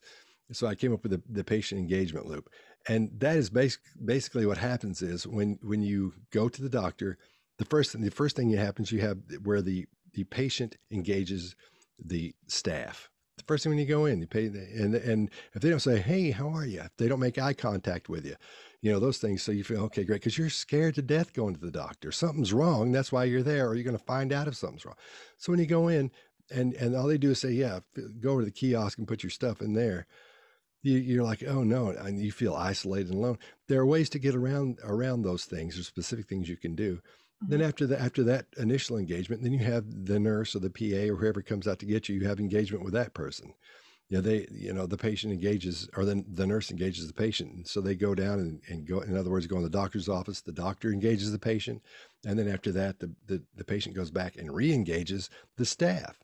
[0.51, 2.49] So I came up with the, the patient engagement loop.
[2.87, 7.17] And that is basic, basically what happens is when, when you go to the doctor,
[7.57, 11.55] the first thing, the first thing that happens, you have where the the patient engages
[12.03, 13.09] the staff.
[13.37, 15.99] The first thing when you go in, you pay, and and if they don't say,
[15.99, 18.35] "Hey, how are you?" If they don't make eye contact with you,
[18.81, 19.43] you know those things.
[19.43, 22.11] So you feel okay, great, because you're scared to death going to the doctor.
[22.11, 22.91] Something's wrong.
[22.91, 24.95] That's why you're there, or you're going to find out if something's wrong.
[25.37, 26.11] So when you go in,
[26.49, 27.79] and and all they do is say, "Yeah,
[28.19, 30.07] go over to the kiosk and put your stuff in there."
[30.83, 33.37] you, are like, oh no, and you feel isolated and alone.
[33.67, 35.75] There are ways to get around around those things.
[35.75, 37.01] There's specific things you can do.
[37.41, 37.67] Then mm-hmm.
[37.67, 41.17] after the after that initial engagement, then you have the nurse or the PA or
[41.17, 42.15] whoever comes out to get you.
[42.15, 43.53] You have engagement with that person.
[44.09, 47.67] You know, they you know the patient engages or then the nurse engages the patient.
[47.67, 49.01] So they go down and, and go.
[49.01, 50.41] In other words, go in the doctor's office.
[50.41, 51.83] The doctor engages the patient,
[52.25, 56.17] and then after that, the the, the patient goes back and re-engages the staff.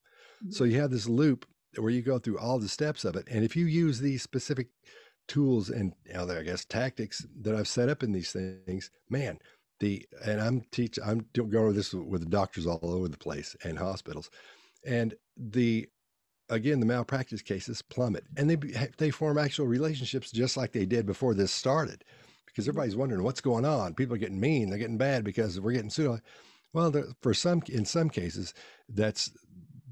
[0.43, 0.52] Mm-hmm.
[0.52, 1.45] So you have this loop
[1.78, 3.28] where you go through all the steps of it.
[3.30, 4.67] And if you use these specific
[5.28, 9.39] tools and you know, I guess tactics that I've set up in these things, man,
[9.84, 13.78] the and I'm teach I'm going over this with doctors all over the place and
[13.78, 14.30] hospitals,
[14.86, 15.89] and the
[16.50, 18.56] again the malpractice cases plummet, and they
[18.98, 22.06] they form actual relationships just like they did before this started,
[22.46, 23.93] because everybody's wondering what's going on.
[23.93, 26.22] People are getting mean, they're getting bad because we're getting sued.
[26.72, 28.54] Well, for some in some cases,
[28.88, 29.32] that's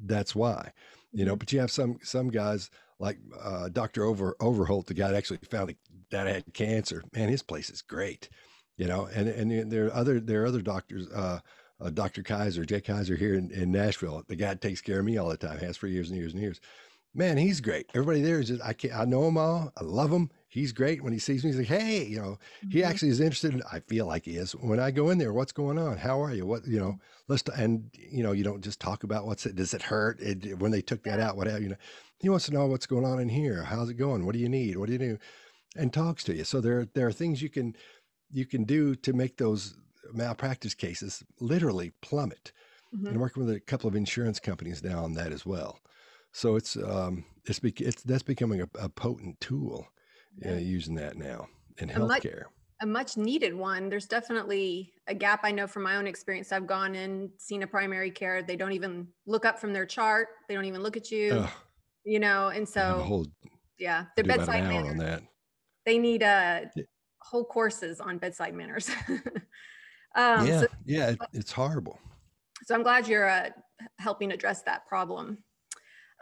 [0.05, 0.71] that's why,
[1.11, 1.35] you know.
[1.35, 4.05] But you have some some guys like uh, Dr.
[4.05, 5.75] Over Overholt, the guy that actually found
[6.11, 7.03] that I had cancer.
[7.13, 8.29] Man, his place is great
[8.81, 11.07] you know, and and there are other there are other doctors.
[11.09, 11.39] Uh,
[11.79, 12.21] uh, Dr.
[12.23, 15.37] Kaiser, Jay Kaiser here in, in Nashville, the guy takes care of me all the
[15.37, 16.59] time, has for years and years and years.
[17.13, 17.87] Man, he's great.
[17.93, 19.71] Everybody there is just I can't I know them all.
[19.77, 20.29] I love them.
[20.47, 21.51] he's great when he sees me.
[21.51, 22.37] He's like, hey, you know,
[22.71, 22.85] he Mhm.
[22.85, 23.53] actually is interested.
[23.53, 24.53] In, I feel like he is.
[24.53, 25.97] When I go in there, what's going on?
[25.97, 26.45] How are you?
[26.47, 26.97] What you know?
[27.27, 29.55] Let's t- and you know, you don't just talk about what's it.
[29.55, 30.19] Does it hurt?
[30.21, 31.81] It, when they took that out, what have you know?
[32.19, 33.63] He wants to know what's going on in here.
[33.63, 34.25] How's it going?
[34.25, 34.77] What do you need?
[34.77, 35.17] What do you do?
[35.75, 36.43] And talks to you.
[36.43, 37.75] So there there are things you can
[38.31, 39.75] you can do to make those
[40.13, 42.51] malpractice cases literally plummet.
[42.95, 43.07] Mhm.
[43.07, 45.79] And working with a couple of insurance companies now on that as well.
[46.33, 49.87] So it's um it's bec- it's that's becoming a, a potent tool
[50.45, 52.43] uh, using that now in A much- healthcare.
[52.81, 53.87] a much needed one.
[53.89, 55.41] There's definitely a gap.
[55.43, 56.51] I know from my own experience.
[56.51, 58.43] I've gone and seen a primary care.
[58.43, 60.27] They don't even look up from their chart.
[60.49, 61.31] They don't even look at you.
[61.33, 61.49] Ugh,
[62.03, 63.25] You know, and I have a so whole
[63.79, 64.89] yeah, their bedside an manner.
[64.89, 65.23] on that.
[65.85, 66.69] They need a.
[66.75, 66.83] Yeah.
[67.21, 68.89] Whole courses on bedside manners.
[70.15, 71.99] um, yeah, so, yeah, it, it's horrible.
[72.63, 73.49] so I'm glad you're uh,
[73.97, 75.37] helping address that problem.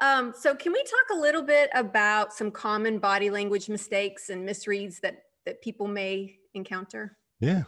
[0.02, 4.48] Um, so can we talk a little bit about some common body language mistakes and
[4.48, 7.18] misreads that that people may encounter?
[7.40, 7.64] Yeah.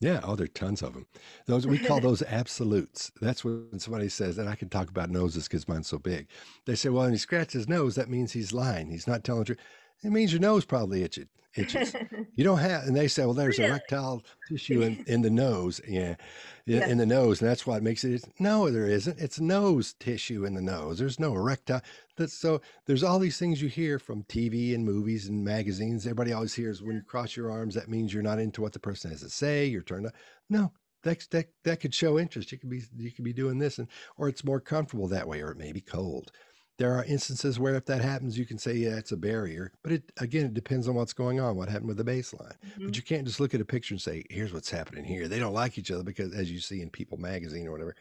[0.00, 0.20] Yeah.
[0.24, 1.06] Oh, there are tons of them.
[1.46, 3.12] Those we call those absolutes.
[3.20, 6.26] That's when somebody says, and I can talk about noses because mine's so big.
[6.66, 8.90] They say, well, when he scratches his nose, that means he's lying.
[8.90, 9.60] He's not telling the truth.
[10.02, 11.26] It means your nose probably itches.
[11.56, 11.94] itches.
[12.34, 15.80] You don't have, and they say, well, there's erectile tissue in, in the nose.
[15.86, 16.10] Yeah.
[16.10, 16.16] In,
[16.64, 16.88] Yes.
[16.90, 17.40] in the nose.
[17.42, 18.24] And that's what makes it.
[18.38, 19.18] No, there isn't.
[19.18, 20.98] It's nose tissue in the nose.
[21.00, 21.80] There's no erectile.
[22.16, 26.06] That's so there's all these things you hear from TV and movies and magazines.
[26.06, 28.78] Everybody always hears when you cross your arms, that means you're not into what the
[28.78, 29.66] person has to say.
[29.66, 30.12] You're turned on.
[30.48, 32.52] No, that, that, that could show interest.
[32.52, 35.40] You could be, you could be doing this and, or it's more comfortable that way,
[35.42, 36.30] or it may be cold.
[36.78, 39.72] There are instances where if that happens, you can say, yeah, it's a barrier.
[39.82, 42.56] But it, again, it depends on what's going on, what happened with the baseline.
[42.64, 42.86] Mhm.
[42.86, 45.28] But you can't just look at a picture and say, here's what's happening here.
[45.28, 47.94] They don't like each other because, as you see in People magazine or whatever,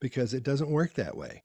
[0.00, 1.42] because it doesn't work that way.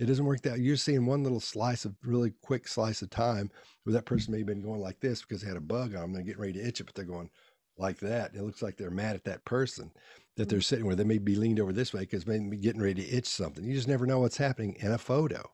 [0.00, 3.50] It doesn't work that you're seeing one little slice of really quick slice of time
[3.84, 6.02] where that person may have been going like this because they had a bug on
[6.02, 7.30] them and getting ready to itch it, but they're going
[7.76, 8.34] like that.
[8.34, 9.92] It looks like they're mad at that person
[10.36, 12.56] that they're sitting where they may be leaned over this way because they may be
[12.56, 13.64] getting ready to itch something.
[13.64, 15.48] You just never know what's happening in a photo.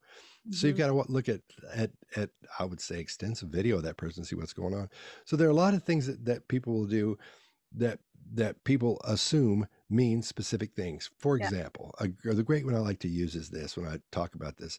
[0.49, 0.79] So you've Mhm.
[0.79, 4.35] got to look at, at, at, I would say, extensive video of that person, see
[4.37, 4.89] what's going on.
[5.25, 7.19] So there are a lot of things that, that people will do
[7.73, 8.01] that,
[8.33, 11.11] that people assume mean specific things.
[11.19, 11.51] For Yeah.
[11.51, 14.59] example, a, the great one I like to use is this when I talk about
[14.59, 14.79] this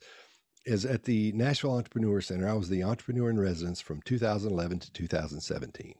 [0.65, 2.47] is at the Nashville Entrepreneur Center.
[2.47, 5.95] I was the entrepreneur in residence from 2011 to 2017.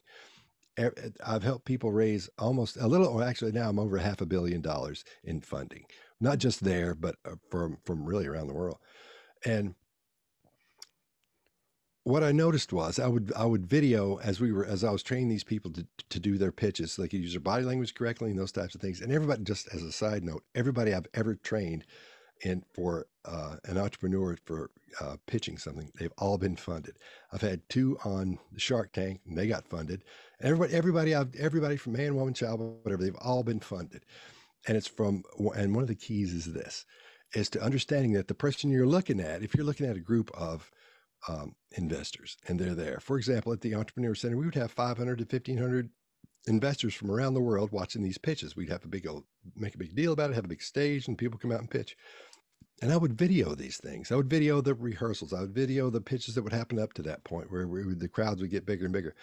[1.23, 4.61] I've helped people raise almost a little, or actually now I'm over half a billion
[4.61, 5.85] dollars in funding,
[6.19, 8.79] not just there, but uh, from from really around the world.
[9.45, 9.75] And
[12.03, 15.03] what I noticed was I would I would video as we were as I was
[15.03, 17.93] training these people to to do their pitches, so they could use their body language
[17.93, 19.01] correctly and those types of things.
[19.01, 21.85] And everybody, just as a side note, everybody I've ever trained
[22.43, 26.97] in for uh, an entrepreneur for uh, pitching something, they've all been funded.
[27.31, 30.03] I've had two on the Shark Tank, and they got funded.
[30.39, 34.05] And Everybody, everybody, I've everybody from man, woman, child, whatever, they've all been funded.
[34.67, 35.23] And it's from
[35.55, 36.85] and one of the keys is this
[37.33, 40.31] is to understanding that the person you're looking at, if you're looking at a group
[40.33, 40.71] of
[41.27, 45.17] um, investors and they're there, for example, at the Entrepreneur Center, we would have 500
[45.17, 45.89] to 1500
[46.47, 48.55] investors from around the world watching these pitches.
[48.55, 49.07] We'd have a big,
[49.55, 51.69] make a big deal about it, have a big stage, and people come out and
[51.69, 51.95] pitch.
[52.81, 54.11] And I would video these things.
[54.11, 55.33] I would video the rehearsals.
[55.33, 58.07] I would video the pitches that would happen up to that point where would, the
[58.07, 59.13] crowds would get bigger and bigger.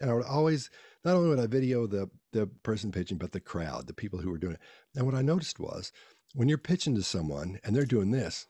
[0.00, 0.70] And I would always,
[1.04, 4.30] not only would I video the, the person pitching, but the crowd, the people who
[4.30, 4.60] were doing it.
[4.94, 5.90] And what I noticed was
[6.34, 8.46] when you're pitching to someone and they're doing this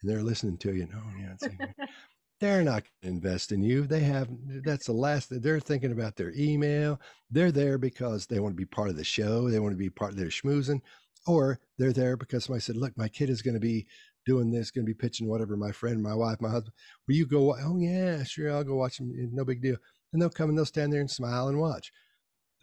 [0.00, 1.48] and they're listening to you, oh, yeah, it's
[2.40, 3.86] they're not going to invest in you.
[3.86, 4.28] They have,
[4.64, 7.00] that's the last, they're thinking about their email.
[7.30, 9.48] They're there because they want to be part of the show.
[9.48, 10.80] They want to be part of their schmoozing
[11.26, 13.86] or they're there because somebody said, look, my kid is going to be
[14.26, 16.74] doing this, going to be pitching whatever, my friend, my wife, my husband.
[17.06, 17.54] Will you go?
[17.54, 18.52] Oh, yeah, sure.
[18.52, 19.12] I'll go watch them.
[19.18, 19.76] Eh, no big deal.
[20.12, 21.92] And they'll come and they'll stand there and smile and watch.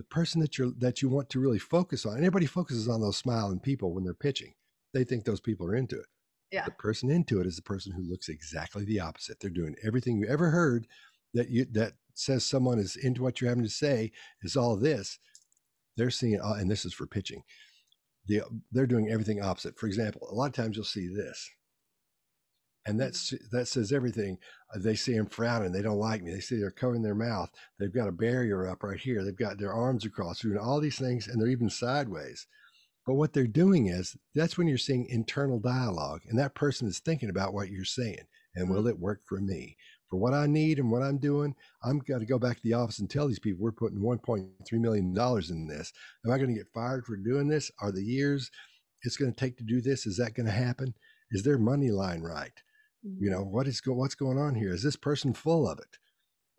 [0.01, 3.01] The person that you're that you want to really focus on, and everybody focuses on
[3.01, 4.55] those smiling people when they're pitching.
[4.95, 6.07] They think those people are into it.
[6.51, 6.65] Yeah.
[6.65, 9.39] The person into it is the person who looks exactly the opposite.
[9.39, 10.87] They're doing everything you ever heard
[11.35, 14.11] that you that says someone is into what you're having to say
[14.41, 15.19] is all this.
[15.97, 17.43] They're seeing it, and this is for pitching
[18.25, 19.77] the, they're doing everything opposite.
[19.77, 21.47] For example, a lot of times you'll see this,
[22.85, 24.37] and that's that says everything.
[24.73, 25.71] Uh, they see him frowning.
[25.71, 26.33] They don't like me.
[26.33, 27.49] They see they're covering their mouth.
[27.79, 29.23] They've got a barrier up right here.
[29.23, 32.47] They've got their arms across, doing all these things, and they're even sideways.
[33.05, 36.99] But what they're doing is that's when you're seeing internal dialogue, and that person is
[36.99, 39.77] thinking about what you're saying, and will it work for me?
[40.09, 42.73] For what I need and what I'm doing, I'm got to go back to the
[42.73, 45.93] office and tell these people we're putting 1.3 million dollars in this.
[46.25, 47.71] Am I going to get fired for doing this?
[47.81, 48.51] Are the years
[49.03, 50.05] it's going to take to do this?
[50.05, 50.93] Is that going to happen?
[51.31, 52.51] Is their money line right?
[53.03, 53.31] You mm-hmm.
[53.31, 54.73] know what is go, what's going on here?
[54.73, 55.97] Is this person full of it?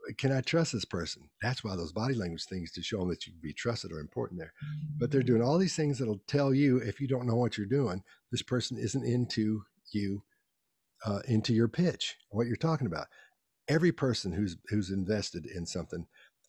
[0.09, 1.31] Uh, can I trust this person?
[1.41, 4.01] That's why those body language things to show them that you can be trusted are
[4.01, 4.53] important there.
[4.99, 5.27] But they're mm-hmm.
[5.27, 8.43] doing all these things that'll tell you if you don't know what you're doing, this
[8.43, 10.23] person isn't into you,
[11.05, 13.07] uh, into your pitch, what you're talking about.
[13.69, 16.07] Every person who's who's invested in something,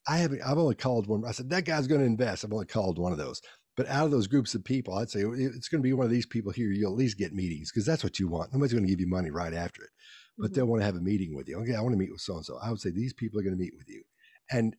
[0.08, 0.41] I haven't.
[0.41, 1.23] I've only called one.
[1.25, 2.43] I said that guy's going to invest.
[2.43, 3.41] I've only called one of those.
[3.75, 6.12] But out of those groups of people, I'd say it's going to be one of
[6.12, 6.71] these people here.
[6.71, 8.53] You'll at least get meetings because that's what you want.
[8.53, 9.89] Nobody's going to give you money right after it
[10.38, 10.55] but mm-hmm.
[10.55, 11.59] they'll want to have a meeting with you.
[11.59, 12.57] Okay, I want to meet with so and so.
[12.62, 14.03] I would say these people are going to meet with you.
[14.51, 14.75] And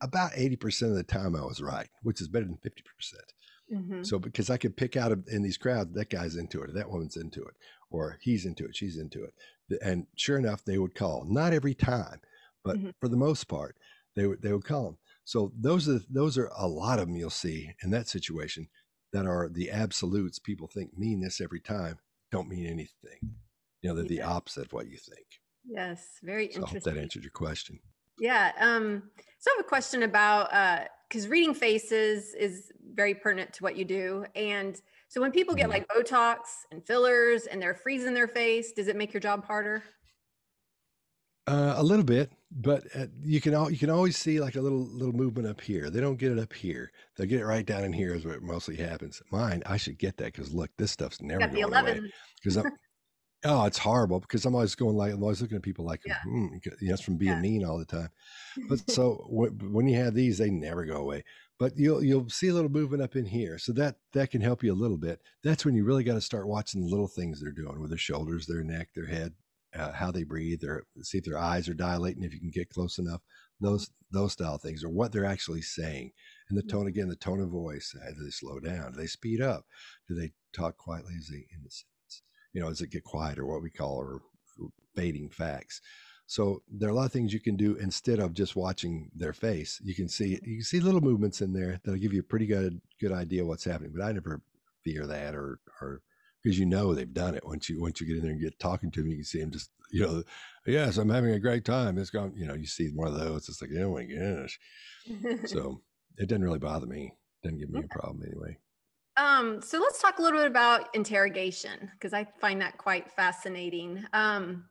[0.00, 2.60] about 80% of the time I was right, which is better than 50%.
[2.96, 3.32] percent
[3.72, 6.62] mm hmm So, because I could pick out of, in these crowds, that guy's into
[6.62, 7.54] it, or that woman's into it,
[7.90, 9.34] or he's into it, she's into it.
[9.82, 11.24] And sure enough, they would call.
[11.28, 12.20] Not every time,
[12.64, 12.90] but mm-hmm.
[13.00, 13.76] for the most part,
[14.14, 14.98] they would, they would call them.
[15.26, 18.68] So those are, those are a lot of them you'll see in that situation
[19.12, 21.98] that are the absolutes people think mean this every time,
[22.30, 23.34] don't mean anything.
[23.82, 24.22] You know, they're yeah.
[24.22, 25.26] the opposite of what you think.
[25.64, 26.76] Yes, very so interesting.
[26.76, 27.80] I hope that answered your question.
[28.20, 28.52] Yeah.
[28.60, 29.02] Um,
[29.40, 33.76] so I have a question about because uh, reading faces is very pertinent to what
[33.76, 34.26] you do.
[34.36, 35.72] And so when people get mm-hmm.
[35.72, 36.38] like Botox
[36.70, 39.82] and fillers and they're freezing their face, does it make your job harder?
[41.48, 44.60] Uh, a little bit, but uh, you can all, you can always see like a
[44.60, 45.90] little little movement up here.
[45.90, 46.90] They don't get it up here.
[47.16, 49.22] They'll get it right down in here is where it mostly happens.
[49.30, 52.00] Mine, I should get that because look, this stuff's never going away.
[52.42, 52.72] Because I'm
[53.44, 56.18] Oh, it's horrible because I'm always going like I'm always looking at people like, yeah.
[56.26, 57.40] mm, you know, it's from being yeah.
[57.40, 58.08] mean all the time.
[58.68, 61.22] But so when you have these, they never go away.
[61.58, 64.62] But you'll you'll see a little movement up in here, so that that can help
[64.62, 65.20] you a little bit.
[65.44, 67.98] That's when you really got to start watching the little things they're doing with their
[67.98, 69.32] shoulders, their neck, their head,
[69.76, 72.70] uh, how they breathe, or see if their eyes are dilating if you can get
[72.70, 73.20] close enough.
[73.60, 76.12] Those those style things, or what they're actually saying,
[76.48, 76.70] and the mm.
[76.70, 77.94] tone again, the tone of voice.
[77.94, 78.92] Do they slow down?
[78.92, 79.64] Do they speed up?
[80.08, 81.14] Do they talk quietly?
[81.18, 81.96] as they in the sentence
[82.56, 84.22] you know, as it get quiet or what we call or
[84.94, 85.82] fading facts.
[86.26, 89.34] So there are a lot of things you can do instead of just watching their
[89.34, 89.78] face.
[89.84, 92.46] You can see you can see little movements in there that'll give you a pretty
[92.46, 93.92] good good idea what's happening.
[93.94, 94.40] But I never
[94.82, 96.00] fear that or or
[96.46, 98.56] because you know they've done it once you once you get in there and get
[98.60, 100.22] talking to them, you can see them just you know,
[100.64, 101.98] yes, I'm having a great time.
[101.98, 104.58] It's gone, you know, you see one of those, it's like, oh my gosh.
[105.46, 105.80] so
[106.18, 107.12] it doesn't really bother me.
[107.42, 108.56] Doesn't give me a problem anyway.
[109.16, 114.04] Um, so let's talk a little bit about interrogation because I find that quite fascinating.
[114.12, 114.66] Um,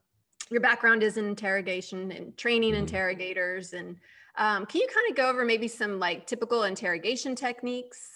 [0.50, 2.84] your background is in interrogation and training mm-hmm.
[2.84, 3.98] interrogators, and
[4.38, 8.15] um, can you kind of go over maybe some like typical interrogation techniques?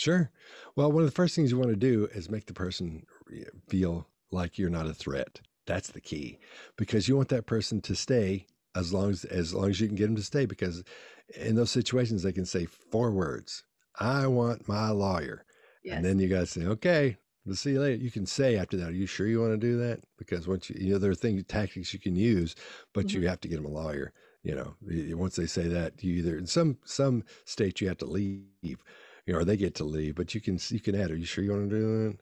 [0.00, 0.30] Sure.
[0.76, 3.04] Well, one of the first things you want to do is make the person
[3.68, 5.42] feel like you're not a threat.
[5.66, 6.38] That's the key,
[6.78, 9.96] because you want that person to stay as long as as long as you can
[9.96, 10.46] get them to stay.
[10.46, 10.82] Because
[11.36, 13.62] in those situations, they can say four words
[13.98, 15.44] I want my lawyer.
[15.84, 15.96] Yes.
[15.96, 18.02] And then you got to say, okay, we'll see you later.
[18.02, 20.00] You can say after that, are you sure you want to do that?
[20.16, 22.54] Because once you, you know, there are things, tactics you can use,
[22.94, 23.20] but mm-hmm.
[23.20, 24.14] you have to get them a lawyer.
[24.44, 24.74] You know,
[25.14, 28.82] once they say that, you either in some some states you have to leave,
[29.30, 30.16] you know, or they get to leave.
[30.16, 32.18] But you can you can add, are you sure you want to do that?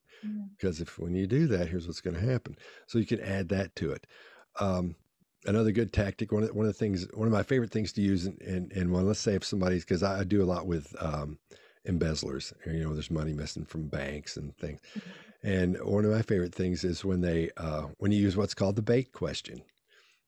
[0.50, 2.54] Because if when you do that, here's what's going to happen.
[2.86, 4.06] So you can add that to it.
[4.60, 4.94] Um,
[5.46, 6.32] another good tactic.
[6.32, 8.70] One of one of the things, one of my favorite things to use, and and,
[8.72, 11.38] and when let's say if somebody's because I, I, do a lot with um,
[11.86, 12.52] embezzlers.
[12.66, 14.80] You know, there's money missing from banks and things.
[14.90, 15.48] Mm-hmm.
[15.48, 18.76] And one of my favorite things is when they uh, when you use what's called
[18.76, 19.62] the bait question.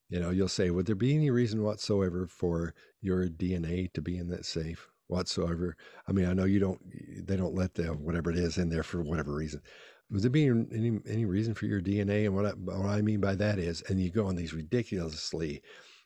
[0.09, 4.17] You know, you'll say, "Would there be any reason whatsoever for your DNA to be
[4.17, 5.77] in that safe whatsoever?"
[6.09, 6.81] I mean, I know you don't.
[7.27, 9.63] They don't let the whatever it is in there for whatever reason.
[10.11, 12.27] Would there be any any reason for your DNA?
[12.27, 15.63] And what I, what I mean by that is, and you go on these ridiculously,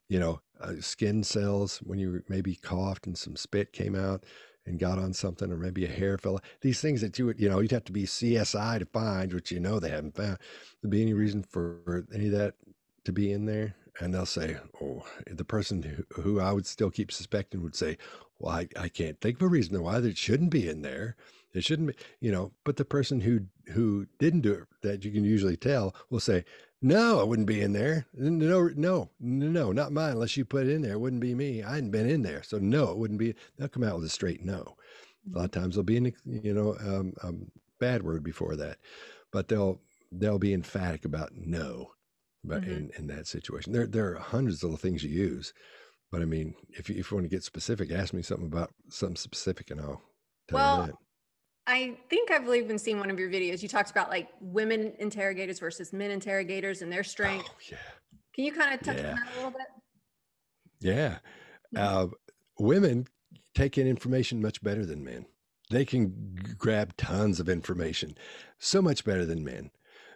[0.09, 4.25] you know, uh, skin cells when you maybe coughed and some spit came out
[4.67, 6.41] and got on something, or maybe a hair fell.
[6.63, 9.51] These things that you would, you know, you'd have to be CSI to find, which
[9.51, 10.39] you know they haven't found.
[10.83, 12.55] There be any reason for any of that
[13.05, 13.75] to be in there?
[14.01, 17.97] And they'll say, oh, the person who, who I would still keep suspecting would say,
[18.39, 21.17] well, I, I can't think of a reason why it shouldn't be in there.
[21.53, 25.13] It shouldn't be, you know, but the person who who didn't do it that you
[25.13, 26.45] can usually tell will say,
[26.83, 28.07] no, it wouldn't be in there.
[28.13, 30.13] No, no, no, not mine.
[30.13, 31.63] Unless you put it in there, it wouldn't be me.
[31.63, 33.35] I hadn't been in there, so no, it wouldn't be.
[33.57, 34.77] They'll come out with a straight no.
[35.33, 37.33] A lot of times there'll be an, you know, um, a
[37.79, 38.79] bad word before that,
[39.31, 39.81] but they'll
[40.13, 41.94] they'll be emphatic about no.
[42.45, 42.73] But mm-hmm.
[42.73, 45.55] in, in that situation, there there are hundreds of little things you use,
[46.13, 48.73] but I mean, if you, if you want to get specific, ask me something about
[48.91, 50.03] something specific, and I'll
[50.49, 50.95] tell well, you that.
[51.67, 53.63] I think I've even seen one of your videos.
[53.63, 57.49] You talked about like women interrogators versus men interrogators and their strength.
[57.49, 57.79] Oh, yeah.
[58.35, 59.11] Can you kind of touch yeah.
[59.11, 59.67] on that a little bit?
[60.81, 61.19] Yeah.
[61.75, 62.09] Uh,
[62.59, 63.07] women
[63.55, 65.27] take in information much better than men.
[65.71, 68.19] They can g- grab tons of information,
[68.59, 69.71] so much better than men.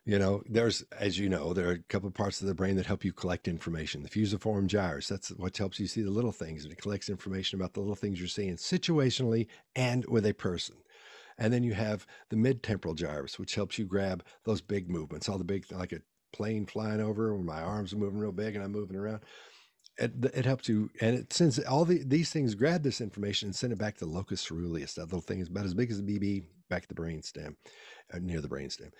[0.09, 2.77] You know, there's, as you know, there are a couple of parts of the brain
[2.77, 4.03] that help you collect information.
[4.03, 6.65] The fusiform gyrus, that's what helps you see the little things.
[6.65, 10.77] And it collects information about the little things you're seeing situationally and with a person.
[11.37, 15.37] And then you have the mid-temporal gyrus, which helps you grab those big movements, all
[15.37, 16.01] the big, like a
[16.33, 19.21] plane flying over when my arms are moving real big and I'm moving around.
[19.99, 23.57] It, it helps you, and it sends all the, these things grab this information and
[23.57, 24.95] send it back to the locus ceruleus.
[24.95, 27.57] That little thing is about as big as a BB back to the brain stem,
[28.13, 28.91] uh, near the brain stem.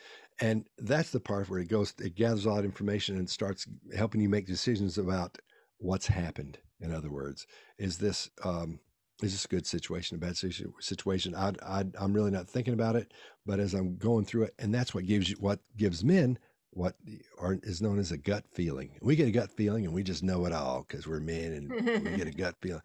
[0.41, 4.21] And that's the part where it goes, it gathers all that information and starts helping
[4.21, 5.39] you make decisions about
[5.79, 6.59] what's happened.
[6.81, 7.47] In other words,
[7.79, 8.81] is this, um,
[9.23, 11.35] is this a good situation, a bad situation?
[11.35, 13.13] I, I, I'm really not thinking about it,
[13.45, 16.39] but as I'm going through it, and that's what gives you, what gives men
[16.71, 16.95] what
[17.39, 18.91] are, is known as a gut feeling.
[19.01, 21.71] We get a gut feeling and we just know it all because we're men and
[22.05, 22.83] we get a gut feeling.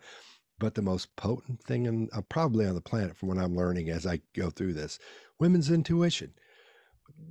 [0.59, 3.89] But the most potent thing, in, uh, probably on the planet, from what I'm learning
[3.89, 4.99] as I go through this,
[5.39, 6.33] women's intuition.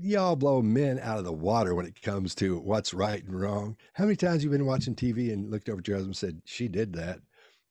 [0.00, 3.76] Y'all blow men out of the water when it comes to what's right and wrong.
[3.94, 6.42] How many times you've been watching TV and looked over at your husband and said,
[6.44, 7.20] "She did that,"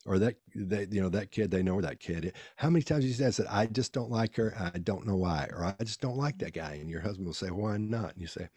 [0.06, 3.06] or that that you know that kid they know where that kid how many times
[3.06, 6.18] you said i just don't like her i don't know why or i just don't
[6.18, 8.48] like that guy and your husband will say why not and you say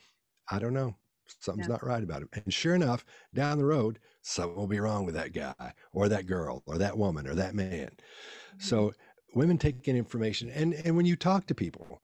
[0.50, 0.96] I don't know.
[1.40, 1.72] Something's yeah.
[1.72, 2.28] not right about him.
[2.32, 6.26] And sure enough, down the road, something will be wrong with that guy or that
[6.26, 7.88] girl or that woman or that man.
[7.88, 8.58] Mm-hmm.
[8.58, 8.92] So
[9.34, 12.02] women take in information and, and when you talk to people,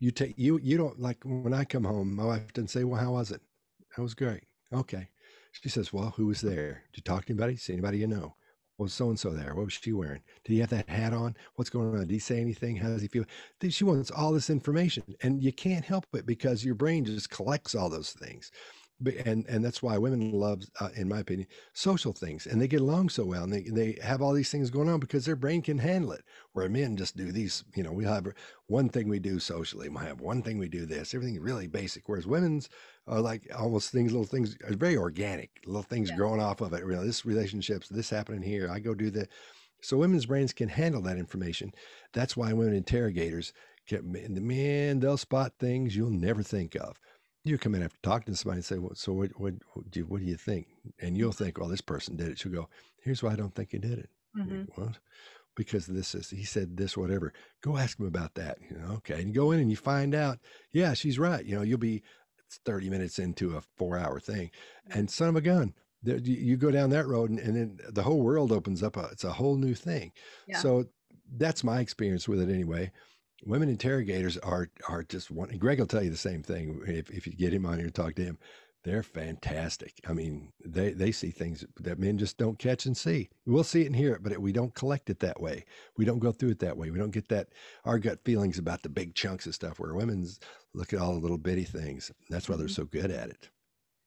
[0.00, 3.00] you take you you don't like when I come home, my wife doesn't say, Well,
[3.00, 3.40] how was it?
[3.96, 4.44] That was great.
[4.72, 5.08] Okay.
[5.52, 6.84] She says, Well, who was there?
[6.92, 7.56] Did you talk to anybody?
[7.56, 8.36] See anybody you know?
[8.78, 9.54] Was so and so there?
[9.54, 10.22] What was she wearing?
[10.44, 11.36] Did he have that hat on?
[11.56, 12.00] What's going on?
[12.00, 12.76] Did he say anything?
[12.76, 13.24] How does he feel?
[13.68, 17.74] She wants all this information, and you can't help it because your brain just collects
[17.74, 18.50] all those things
[19.24, 22.80] and and that's why women love, uh, in my opinion, social things, and they get
[22.80, 25.62] along so well, and they they have all these things going on because their brain
[25.62, 26.24] can handle it.
[26.52, 28.28] Where men just do these, you know, we have
[28.66, 32.08] one thing we do socially, we have one thing we do this, everything really basic.
[32.08, 32.68] Whereas women's
[33.06, 36.16] are like almost things, little things, are very organic, little things yeah.
[36.16, 36.80] growing off of it.
[36.80, 39.28] You know, this relationships, this happening here, I go do that.
[39.80, 41.72] So women's brains can handle that information.
[42.12, 43.52] That's why women interrogators
[43.86, 46.98] get man, they'll spot things you'll never think of
[47.48, 50.00] you come in after talking to somebody and say, well, so what, what, what, do
[50.00, 50.68] you, what do you think?
[51.00, 51.44] And you'll mm-hmm.
[51.44, 52.38] think, well, this person did it.
[52.38, 52.68] She'll go,
[53.02, 54.10] here's why I don't think he did it.
[54.36, 54.64] Mm-hmm.
[54.76, 54.94] Well,
[55.56, 57.32] because this is, he said this, whatever.
[57.62, 58.58] Go ask him about that.
[58.68, 59.14] You know, okay.
[59.14, 60.38] And you go in and you find out,
[60.72, 61.44] yeah, she's right.
[61.44, 62.02] You know, you'll be
[62.64, 64.48] 30 minutes into a four hour thing
[64.88, 64.98] mm-hmm.
[64.98, 68.22] and son of a gun, you go down that road and, and, then the whole
[68.22, 68.96] world opens up.
[68.96, 70.12] A, it's a whole new thing.
[70.46, 70.58] Yeah.
[70.58, 70.84] So
[71.36, 72.92] that's my experience with it anyway
[73.44, 75.50] women interrogators are are just one.
[75.58, 77.94] Greg will tell you the same thing if, if you get him on here and
[77.94, 78.38] talk to him.
[78.84, 80.00] They're fantastic.
[80.08, 83.28] I mean, they they see things that men just don't catch and see.
[83.44, 85.64] We'll see it and hear it, but it, we don't collect it that way.
[85.96, 86.90] We don't go through it that way.
[86.90, 87.48] We don't get that
[87.84, 89.78] our gut feelings about the big chunks of stuff.
[89.78, 90.38] Where women's
[90.74, 92.12] look at all the little bitty things.
[92.30, 92.74] That's why they're mm-hmm.
[92.74, 93.50] so good at it.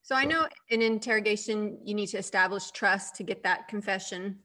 [0.03, 4.39] So, so I know in interrogation you need to establish trust to get that confession.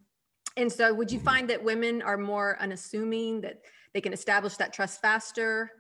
[0.56, 1.24] And so, would you mm-hmm.
[1.24, 3.60] find that women are more unassuming that
[3.96, 5.70] they can establish that trust faster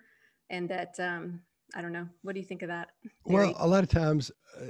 [0.48, 1.38] and that um,
[1.74, 2.08] I don't know.
[2.22, 2.88] What do you think of that?
[3.26, 4.68] Well, a lot of times uh,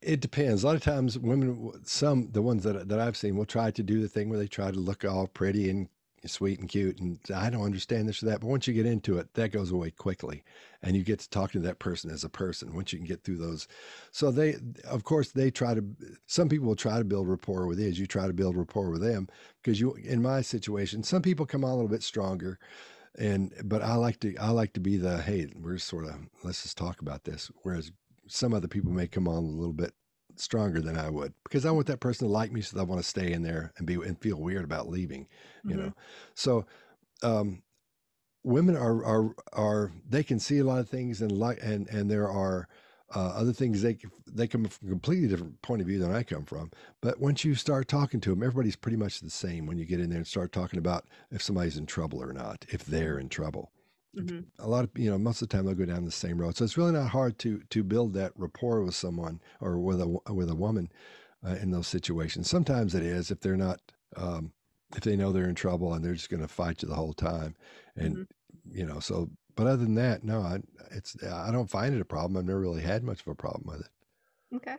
[0.00, 0.62] it depends.
[0.62, 3.82] A lot of times women, some, the ones that, that I've seen will try to
[3.82, 5.88] do the thing where they try to look all pretty and
[6.24, 6.98] sweet and cute.
[6.98, 8.40] And I don't understand this or that.
[8.40, 10.42] But once you get into it, that goes away quickly.
[10.82, 13.22] And you get to talk to that person as a person once you can get
[13.24, 13.68] through those.
[14.10, 14.56] So they,
[14.88, 15.84] of course, they try to,
[16.26, 18.90] some people will try to build rapport with you as you try to build rapport
[18.90, 19.28] with them.
[19.62, 22.58] Because you, in my situation, some people come on a little bit stronger
[23.18, 26.62] and but i like to i like to be the hey we're sort of let's
[26.62, 27.90] just talk about this whereas
[28.26, 29.94] some other people may come on a little bit
[30.40, 33.00] stronger than I would because I want that person to like me, so I want
[33.02, 35.26] to stay in there and be and feel weird about leaving.
[35.64, 35.80] You mm-hmm.
[35.80, 35.92] know,
[36.34, 36.66] so
[37.22, 37.62] um,
[38.44, 42.10] women are are are they can see a lot of things and like and and
[42.10, 42.68] there are
[43.14, 46.22] uh, other things they they come from a completely different point of view than I
[46.22, 46.70] come from.
[47.00, 49.66] But once you start talking to them, everybody's pretty much the same.
[49.66, 52.64] When you get in there and start talking about if somebody's in trouble or not,
[52.68, 53.70] if they're in trouble.
[54.16, 54.40] Mm-hmm.
[54.58, 56.56] A lot of you know, most of the time they'll go down the same road.
[56.56, 60.32] So it's really not hard to to build that rapport with someone or with a
[60.32, 60.90] with a woman
[61.46, 62.48] uh, in those situations.
[62.48, 63.80] Sometimes it is if they're not
[64.16, 64.52] um,
[64.94, 67.12] if they know they're in trouble and they're just going to fight you the whole
[67.12, 67.54] time,
[67.96, 68.78] and mm-hmm.
[68.78, 69.00] you know.
[69.00, 70.60] So, but other than that, no, I,
[70.92, 72.36] it's I don't find it a problem.
[72.36, 74.56] I've never really had much of a problem with it.
[74.56, 74.76] Okay.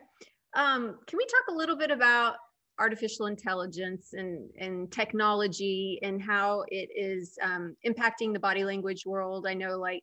[0.54, 2.36] Um, can we talk a little bit about
[2.78, 9.46] artificial intelligence and, and technology and how it is um, impacting the body language world.
[9.46, 10.02] I know, like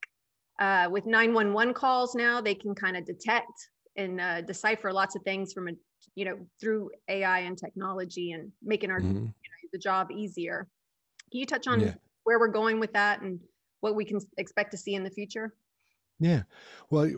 [0.59, 5.21] uh, with 911 calls now, they can kind of detect and uh, decipher lots of
[5.23, 5.71] things from a
[6.15, 9.15] you know through AI and technology and making our mm-hmm.
[9.15, 10.67] you know, the job easier.
[11.32, 11.93] Can you touch on yeah.
[12.23, 13.39] where we're going with that and
[13.82, 15.53] what we can expect to see in the future?
[16.19, 16.43] Yeah,
[16.89, 17.11] well,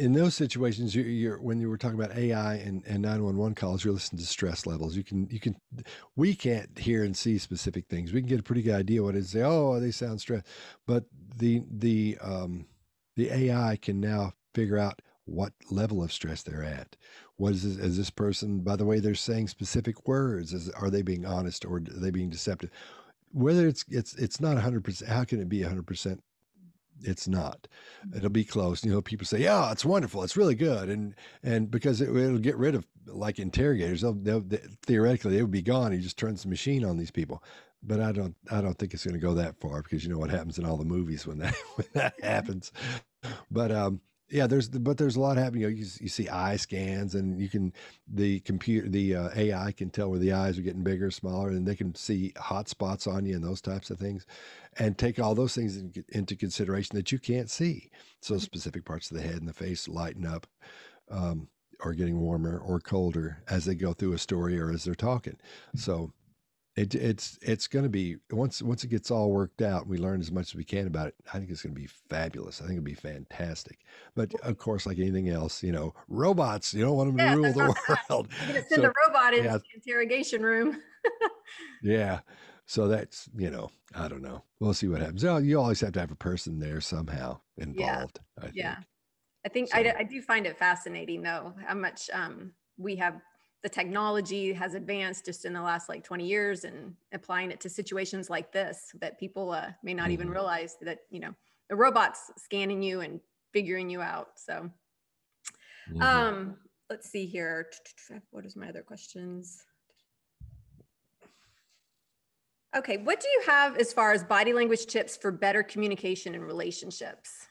[0.00, 3.84] in those situations, you, you're when you were talking about AI and, and 911 calls,
[3.84, 4.96] you're listening to stress levels.
[4.96, 5.56] You can you can
[6.16, 8.12] we can't hear and see specific things.
[8.12, 9.30] We can get a pretty good idea what it is.
[9.30, 10.46] Say, oh, they sound stressed,
[10.86, 11.04] but
[11.36, 12.66] the the um,
[13.16, 16.96] the AI can now figure out what level of stress they're at.
[17.36, 18.60] What is this, is this person?
[18.60, 20.54] By the way, they're saying specific words.
[20.54, 22.70] Is, are they being honest or are they being deceptive?
[23.32, 24.82] Whether it's it's it's not 100.
[24.82, 26.22] percent How can it be 100 percent
[27.02, 27.66] it's not.
[28.14, 31.70] It'll be close you know people say yeah it's wonderful it's really good and and
[31.70, 35.62] because it, will get rid of like interrogators they'll, they'll they, theoretically they would be
[35.62, 37.42] gone he just turns the machine on these people.
[37.82, 40.18] But i don't i don't think it's going to go that far because you know
[40.18, 42.72] what happens in all the movies when that when that happens.
[43.50, 46.56] But um yeah there's but there's a lot happening you, know, you, you see eye
[46.56, 47.72] scans and you can
[48.08, 51.66] the computer the uh, ai can tell where the eyes are getting bigger smaller and
[51.66, 54.24] they can see hot spots on you and those types of things
[54.78, 57.90] and take all those things in, into consideration that you can't see.
[58.20, 58.40] So mm-hmm.
[58.40, 60.46] specific parts of the head and the face lighten up
[61.10, 61.48] um,
[61.80, 65.36] or getting warmer or colder as they go through a story or as they're talking.
[65.74, 66.12] So
[66.80, 69.98] it, it's it's going to be once once it gets all worked out and we
[69.98, 72.60] learn as much as we can about it i think it's going to be fabulous.
[72.60, 73.80] I think it'll be fantastic.
[74.14, 77.52] But of course like anything else you know robots you don't want them to rule
[77.52, 77.74] the
[78.10, 78.28] world.
[78.50, 79.58] Send so, a robot into yeah.
[79.58, 80.80] the interrogation room.
[81.82, 82.20] Yeah.
[82.66, 84.44] So that's you know i don't know.
[84.60, 85.24] We'll see what happens.
[85.24, 88.76] You always have to have a person there somehow involved yeah I yeah.
[89.44, 89.78] I think so.
[89.78, 93.20] I, I do find it fascinating though how much um we have
[93.62, 97.68] the technology has advanced just in the last like 20 years and applying it to
[97.68, 100.34] situations like this that people uh, may not even mm-hmm.
[100.34, 101.34] realize that you know
[101.68, 103.20] the robots scanning you and
[103.52, 104.70] figuring you out so.
[105.90, 106.02] Mm-hmm.
[106.02, 106.56] um
[106.88, 107.70] let's see here.
[108.30, 109.62] What is my other questions?
[112.76, 116.44] Okay what do you have as far as body language tips for better communication and
[116.44, 117.46] relationships?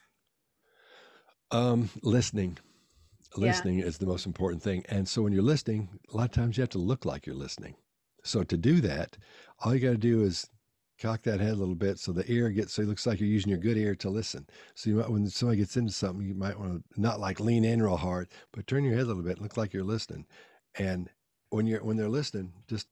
[1.50, 2.58] Um listening
[3.36, 3.86] listening yeah.
[3.86, 4.84] is the most important thing.
[4.88, 7.34] And so when you're listening, a lot of times you have to look like you're
[7.34, 7.74] listening.
[8.24, 9.16] So to do that,
[9.60, 10.48] all you got to do is
[11.00, 13.28] cock that head a little bit so the ear gets so it looks like you're
[13.28, 14.46] using your good ear to listen.
[14.74, 17.64] So you might when somebody gets into something, you might want to not like lean
[17.64, 20.26] in real hard, but turn your head a little bit, look like you're listening.
[20.74, 21.08] And
[21.48, 22.86] when you're when they're listening, just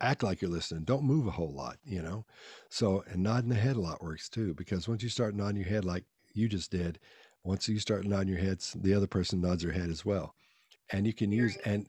[0.00, 0.84] act like you're listening.
[0.84, 2.24] Don't move a whole lot, you know.
[2.68, 5.68] So and nodding the head a lot works too, because once you start nodding your
[5.68, 6.04] head like
[6.34, 6.98] you just did,
[7.46, 10.34] once you start nodding your heads, the other person nods their head as well.
[10.90, 11.88] And you can use and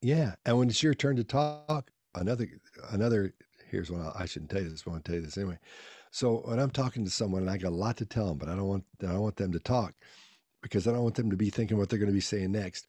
[0.00, 2.48] yeah, and when it's your turn to talk, another
[2.90, 3.34] another
[3.70, 5.58] here's one I shouldn't tell you this, but I want to tell you this anyway.
[6.10, 8.48] So when I'm talking to someone and I got a lot to tell them, but
[8.48, 9.94] I don't want I don't want them to talk
[10.62, 12.86] because I don't want them to be thinking what they're going to be saying next.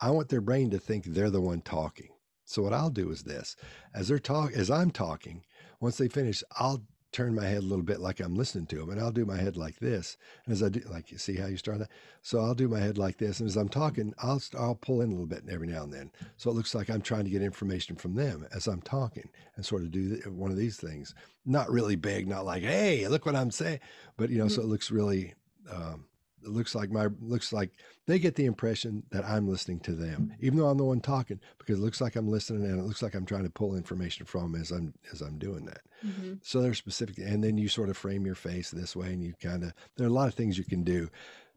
[0.00, 2.10] I want their brain to think they're the one talking.
[2.44, 3.56] So what I'll do is this:
[3.94, 5.42] as they're talk, as I'm talking,
[5.80, 8.90] once they finish, I'll turn my head a little bit like I'm listening to them,
[8.90, 10.16] and I'll do my head like this.
[10.44, 11.90] And as I do, like you see how you start that.
[12.22, 15.08] So I'll do my head like this, and as I'm talking, I'll I'll pull in
[15.08, 16.10] a little bit every now and then.
[16.36, 19.64] So it looks like I'm trying to get information from them as I'm talking, and
[19.64, 21.14] sort of do one of these things.
[21.44, 23.80] Not really big, not like hey, look what I'm saying,
[24.16, 24.54] but you know, mm-hmm.
[24.54, 25.34] so it looks really
[25.70, 26.04] um,
[26.42, 27.70] it looks like my looks like
[28.06, 31.40] they get the impression that I'm listening to them, even though I'm the one talking,
[31.58, 34.26] because it looks like I'm listening and it looks like I'm trying to pull information
[34.26, 35.80] from as I'm as I'm doing that.
[36.04, 36.34] Mm-hmm.
[36.42, 39.34] So they're specific, and then you sort of frame your face this way, and you
[39.42, 41.08] kind of there are a lot of things you can do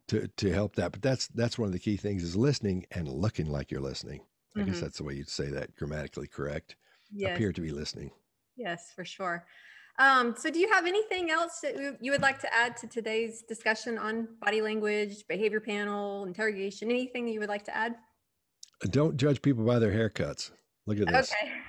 [0.08, 0.92] to to help that.
[0.92, 4.22] But that's that's one of the key things is listening and looking like you're listening.
[4.56, 4.70] I mm-hmm.
[4.70, 6.76] guess that's the way you'd say that grammatically correct.
[7.12, 7.36] Yes.
[7.36, 8.10] Appear to be listening.
[8.56, 9.46] Yes, for sure.
[10.00, 13.42] Um, so do you have anything else that you would like to add to today's
[13.42, 17.96] discussion on body language, behavior panel, interrogation, anything that you would like to add?
[18.88, 20.52] Don't judge people by their haircuts.
[20.86, 21.30] Look at this.
[21.30, 21.52] Okay.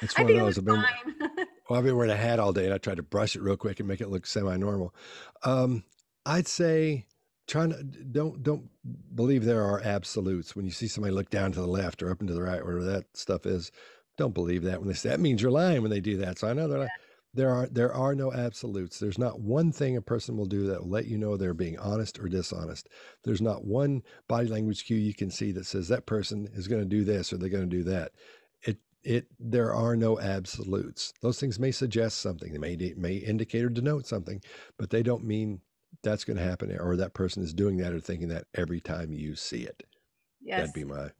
[0.00, 0.58] It's one of those.
[0.58, 0.76] I've been,
[1.68, 3.56] well, I've been wearing a hat all day and I tried to brush it real
[3.56, 4.94] quick and make it look semi-normal.
[5.42, 5.82] Um,
[6.24, 7.06] I'd say
[7.48, 8.68] trying to don't don't
[9.12, 10.54] believe there are absolutes.
[10.54, 12.64] When you see somebody look down to the left or up and to the right,
[12.64, 13.72] whatever that stuff is,
[14.16, 16.38] don't believe that when they say that means you're lying when they do that.
[16.38, 16.88] So I know they're yeah
[17.38, 18.98] there are there are no absolutes.
[18.98, 21.78] There's not one thing a person will do that will let you know they're being
[21.78, 22.88] honest or dishonest.
[23.22, 26.82] There's not one body language cue you can see that says that person is going
[26.82, 28.10] to do this or they're going to do that.
[28.62, 31.12] It it there are no absolutes.
[31.22, 32.52] Those things may suggest something.
[32.52, 34.42] They may may indicate or denote something
[34.76, 35.60] but they don't mean
[36.02, 39.12] that's going to happen or that person is doing that or thinking that every time
[39.12, 39.84] you see it.
[40.40, 41.10] Yes that'd be my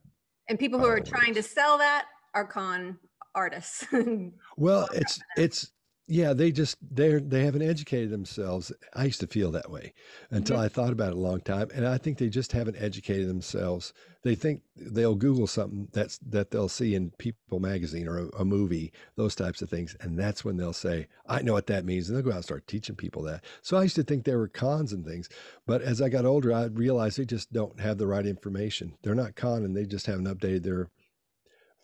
[0.48, 2.98] and people who are trying to sell that are con
[3.36, 3.86] artists.
[4.56, 5.70] Well it's it's
[6.10, 8.72] yeah, they just they're they haven't educated themselves.
[8.94, 9.92] I used to feel that way
[10.30, 10.60] until Mhm.
[10.64, 13.92] I thought about it a long time, and I think they just haven't educated themselves.
[14.22, 18.44] They think they'll Google something that's that they'll see in People magazine or a, a
[18.44, 22.08] movie, those types of things, and that's when they'll say, "I know what that means,"
[22.08, 23.44] and they'll go out and start teaching people that.
[23.60, 25.28] So I used to think there were cons and things,
[25.66, 28.94] but as I got older, I realized they just don't have the right information.
[29.02, 30.88] They're not con, and they just haven't updated their.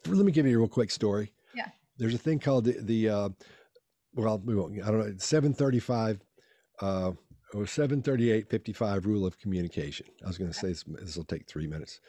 [0.06, 1.32] Let me give you a real quick story.
[1.54, 1.68] Yeah.
[1.98, 3.28] There's a thing called the the uh,
[4.14, 6.20] well, we won't, I don't know, 735
[6.80, 7.12] uh,
[7.52, 10.06] or 738 55 rule of communication.
[10.24, 12.00] I was going to say this, will take three minutes.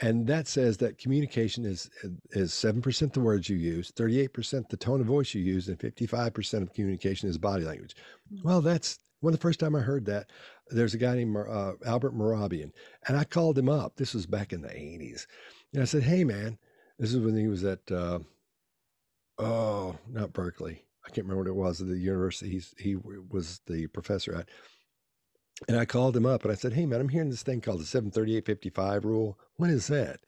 [0.00, 1.88] And that says that communication is
[2.32, 6.62] is 7% the words you use, 38% the tone of voice you use, and 55%
[6.62, 7.94] of communication is body language.
[8.32, 8.42] Mhm.
[8.42, 10.30] Well, that's when the first time I heard that,
[10.68, 12.72] there's a guy named uh, Albert Mehrabian,
[13.06, 13.96] and I called him up.
[13.96, 15.26] This was back in the 80s.
[15.72, 16.58] And I said, Hey, man,
[16.98, 18.18] this is when he was at, uh,
[19.38, 20.84] oh, not Berkeley.
[21.06, 24.48] I can't remember what it was at the university he's, he was the professor at.
[25.68, 27.80] And I called him up and I said, Hey, man, I'm hearing this thing called
[27.80, 29.38] the 73855 rule.
[29.56, 30.20] What is that?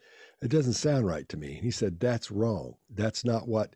[0.43, 1.55] It doesn't sound right to me.
[1.57, 2.77] And he said, That's wrong.
[2.91, 3.74] That's not what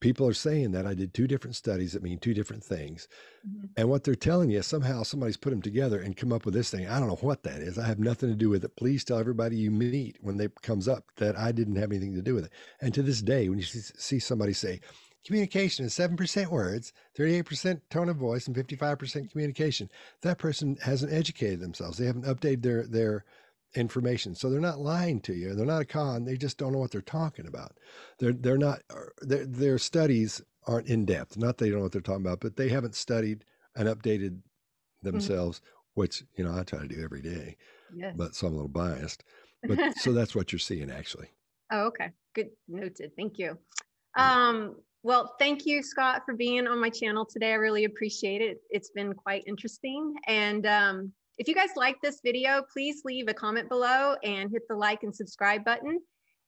[0.00, 0.72] people are saying.
[0.72, 3.08] That I did two different studies that mean two different things.
[3.48, 3.70] Mhm.
[3.76, 6.70] And what they're telling you, somehow somebody's put them together and come up with this
[6.70, 6.86] thing.
[6.86, 7.78] I don't know what that is.
[7.78, 8.76] I have nothing to do with it.
[8.76, 12.22] Please tell everybody you meet when they comes up that I didn't have anything to
[12.22, 12.52] do with it.
[12.80, 14.80] And to this day, when you see somebody say,
[15.26, 19.90] communication is 7% words, 38% tone of voice, and 55% communication,
[20.22, 21.98] that person hasn't educated themselves.
[21.98, 23.24] They haven't updated their, their
[23.74, 24.34] information.
[24.34, 25.54] So they're not lying to you.
[25.54, 26.24] They're not a con.
[26.24, 27.72] They just don't know what they're talking about.
[28.18, 28.80] They're, they're not,
[29.20, 31.36] their, their studies aren't in depth.
[31.36, 33.44] Not that they don't know what they're talking about, but they haven't studied
[33.76, 34.40] and updated
[35.02, 35.60] themselves,
[35.94, 37.56] which, you know, I try to do every day,
[37.94, 38.14] Yes.
[38.16, 39.22] but so I'm a little biased.
[39.66, 41.28] But so that's what you're seeing actually.
[41.70, 42.10] oh, okay.
[42.34, 42.50] Good.
[42.68, 43.12] Noted.
[43.16, 43.56] Thank you.
[44.16, 47.52] Um, well, thank you, Scott, for being on my channel today.
[47.52, 48.58] I really appreciate it.
[48.70, 50.14] It's been quite interesting.
[50.26, 54.62] And um, if you guys like this video, please leave a comment below and hit
[54.68, 55.98] the like and subscribe button.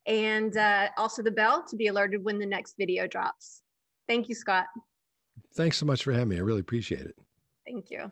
[0.07, 3.63] And uh, also the bell to be alerted when the next video drops.
[4.07, 4.67] Thank you, Scott.
[5.57, 6.37] Thanks so much for having me.
[6.37, 7.17] I really appreciate it.
[7.67, 8.11] Thank you.